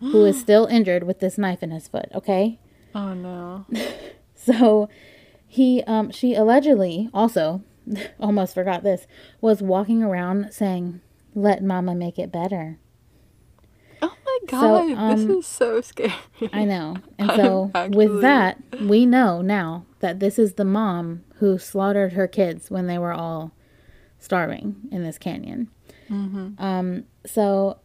[0.00, 2.58] who is still injured with this knife in his foot, okay?
[2.94, 3.66] Oh no.
[4.42, 4.88] So
[5.46, 7.62] he, um, she allegedly also,
[8.18, 9.06] almost forgot this,
[9.42, 11.02] was walking around saying,
[11.34, 12.78] let mama make it better.
[14.00, 16.14] Oh my god, um, this is so scary.
[16.54, 16.96] I know.
[17.18, 22.14] And so actually- with that, we know now that this is the mom who slaughtered
[22.14, 23.52] her kids when they were all
[24.18, 25.68] starving in this canyon.
[26.08, 26.62] Mm-hmm.
[26.62, 27.78] Um, so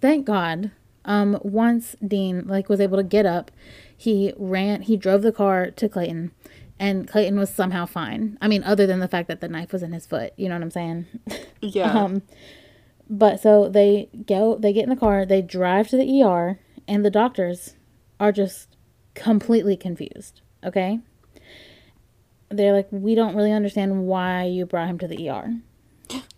[0.00, 0.70] thank God.
[1.04, 3.50] Um, once Dean like was able to get up,
[3.96, 4.82] he ran.
[4.82, 6.32] He drove the car to Clayton,
[6.78, 8.36] and Clayton was somehow fine.
[8.40, 10.32] I mean, other than the fact that the knife was in his foot.
[10.36, 11.06] You know what I'm saying?
[11.62, 11.90] Yeah.
[11.90, 12.22] Um,
[13.08, 17.04] but so they go, they get in the car, they drive to the ER, and
[17.04, 17.74] the doctors
[18.20, 18.76] are just
[19.14, 20.42] completely confused.
[20.62, 21.00] Okay.
[22.50, 25.54] They're like, we don't really understand why you brought him to the ER.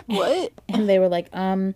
[0.07, 0.53] what?
[0.69, 1.75] And they were like, um,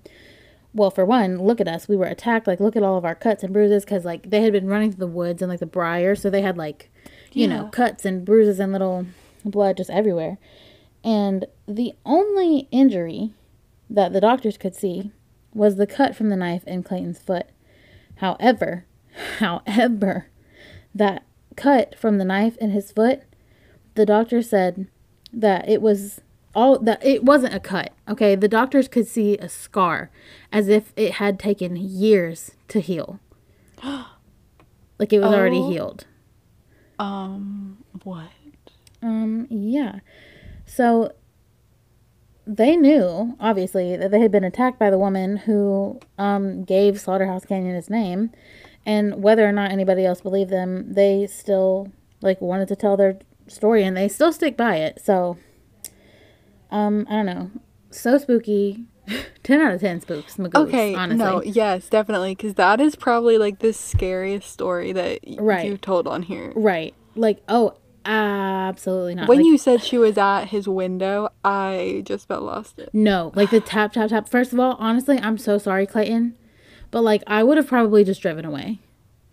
[0.74, 1.88] well, for one, look at us.
[1.88, 2.46] We were attacked.
[2.46, 4.90] Like, look at all of our cuts and bruises because, like, they had been running
[4.90, 6.14] through the woods and, like, the briar.
[6.14, 6.90] So they had, like,
[7.32, 9.06] you know, cuts and bruises and little
[9.44, 10.38] blood just everywhere.
[11.04, 13.32] And the only injury
[13.90, 15.10] that the doctors could see
[15.54, 17.48] was the cut from the knife in Clayton's foot.
[18.16, 18.86] However,
[19.38, 20.28] however,
[20.94, 21.24] that
[21.56, 23.22] cut from the knife in his foot,
[23.94, 24.86] the doctor said
[25.32, 26.20] that it was
[26.54, 27.92] all that it wasn't a cut.
[28.08, 30.10] Okay, the doctors could see a scar
[30.52, 33.18] as if it had taken years to heal.
[33.84, 35.70] like it was already Oh.
[35.70, 36.06] healed.
[36.98, 38.28] Um, what?
[39.02, 40.00] Um, yeah.
[40.66, 41.12] So
[42.46, 47.44] they knew, obviously, that they had been attacked by the woman who um, gave Slaughterhouse
[47.44, 48.30] Canyon its name.
[48.84, 51.88] And whether or not anybody else believed them, they still
[52.20, 55.00] like wanted to tell their story and they still stick by it.
[55.00, 55.36] So
[56.72, 57.50] um, I don't know.
[57.90, 58.84] So spooky.
[59.42, 61.16] 10 out of 10 spooks, Okay, honestly.
[61.24, 65.66] no, yes, definitely, because that is probably like the scariest story that Right.
[65.66, 66.52] you told on here.
[66.54, 66.94] Right.
[67.16, 69.28] Like, oh, absolutely not.
[69.28, 72.90] When Like, you said she was at his window, I just about lost it.
[72.92, 74.28] No, like the tap, tap, tap.
[74.28, 76.36] First of all, honestly, I'm so sorry, Clayton.
[76.90, 78.78] But like, I would have probably just driven away.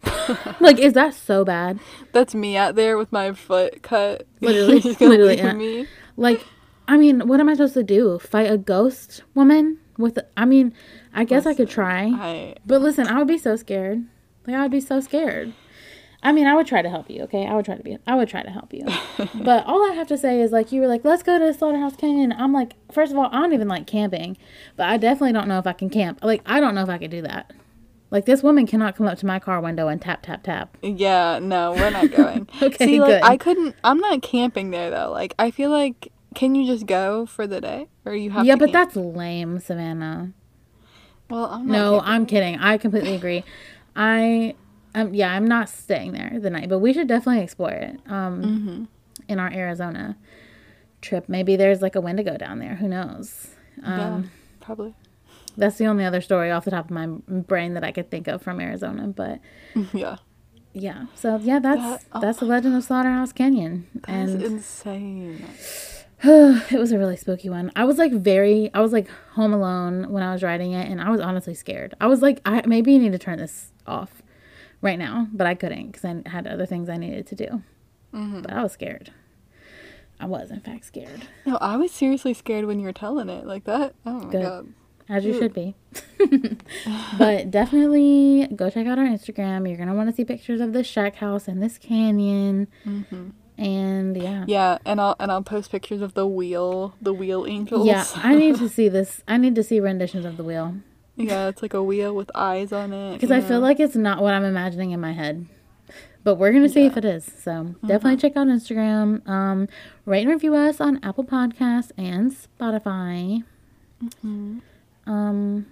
[0.60, 1.80] like, is that so bad?
[2.12, 4.26] That's me out there with my foot cut.
[4.42, 5.54] Literally, You're just gonna literally, yeah.
[5.54, 5.88] me.
[6.18, 6.44] Like,
[6.90, 8.18] I mean, what am I supposed to do?
[8.18, 10.18] Fight a ghost woman with?
[10.36, 10.74] I mean,
[11.14, 12.06] I guess I could try.
[12.06, 14.04] I But listen, I would be so scared.
[14.48, 15.54] Like, I would be so scared.
[16.24, 17.22] I mean, I would try to help you.
[17.24, 17.96] Okay, I would try to be.
[18.08, 18.86] I would try to help you.
[19.36, 21.96] but all I have to say is like, you were like, let's go to Slaughterhouse
[21.96, 22.34] Canyon.
[22.34, 24.36] I'm like, first of all, I don't even like camping,
[24.76, 26.20] but I definitely don't know if I can camp.
[26.24, 27.54] Like, I don't know if I could do that.
[28.10, 30.76] Like, this woman cannot come up to my car window and tap, tap, tap.
[30.82, 32.50] yeah, no, we're not going.
[32.64, 33.22] Okay, See, like good.
[33.24, 33.76] I couldn't.
[33.84, 35.12] I'm not camping there though.
[35.12, 38.46] Like I feel like, can you just go for the day, or you have?
[38.46, 38.74] yeah, but camp?
[38.74, 40.34] that's lame, Savannah.
[41.30, 42.00] well, I'm not No.
[42.02, 42.58] I'm kidding.
[42.60, 43.44] I completely agree.
[43.96, 44.56] I,
[44.96, 48.00] um, yeah, I'm not staying there the night, but we should definitely explore it.
[48.08, 48.84] Um, Mm-hmm.
[49.28, 50.18] in our Arizona
[51.02, 52.76] trip, maybe there's like a Wendigo down there.
[52.76, 53.50] Who knows?
[53.82, 54.94] yeah, Um, probably.
[55.58, 58.28] that's the only other story off the top of my brain that I could think
[58.28, 59.08] of from Arizona.
[59.08, 59.40] But
[59.94, 60.18] yeah,
[60.74, 62.22] yeah, so yeah, that's That- oh.
[62.22, 65.44] that's the Legend of Slaughterhouse Canyon, that's and insane.
[66.24, 67.72] it was a really spooky one.
[67.76, 71.02] I was like very, I was like home alone when I was writing it, and
[71.02, 71.94] I was honestly scared.
[72.02, 74.22] I was like, I maybe you need to turn this off
[74.82, 77.64] right now, but I couldn't because I had other things I needed to do.
[78.14, 78.42] Mm-hmm.
[78.42, 79.12] But I was scared.
[80.20, 83.46] I was in fact scared, No, I was seriously scared when you were telling it
[83.46, 83.96] like that.
[84.06, 84.44] Oh my Good.
[84.44, 84.74] god.
[85.08, 85.76] as you should be.
[87.18, 89.68] but definitely go check out our Instagram.
[89.68, 93.30] You're gonna want to see pictures of this shack house and this canyon, Mm-hmm.
[93.60, 94.46] And yeah.
[94.48, 97.86] Yeah, and I'll and I'll post pictures of the wheel, the wheel angels.
[97.86, 99.22] Yeah, I need to see this.
[99.28, 100.76] I need to see renditions of the wheel.
[101.18, 103.14] yeah, it's like a wheel with eyes on it.
[103.14, 105.46] Because I feel like it's not what I'm imagining in my head.
[106.24, 107.30] But we're gonna see if it is.
[107.44, 109.28] So definitely check out Instagram.
[109.28, 109.68] Um,
[110.06, 113.44] rate and review us on Apple Podcasts and Spotify.
[115.06, 115.66] Um,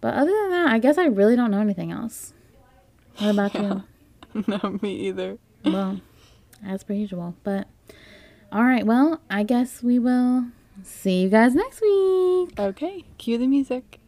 [0.00, 2.32] but other than that, I guess I really don't know anything else.
[3.18, 3.54] What about
[4.34, 4.44] you?
[4.46, 5.38] no, me either.
[5.64, 6.00] Well,
[6.64, 7.34] as per usual.
[7.42, 7.66] But
[8.52, 10.46] all right, well, I guess we will
[10.82, 12.58] see you guys next week.
[12.58, 14.00] Okay, cue the music.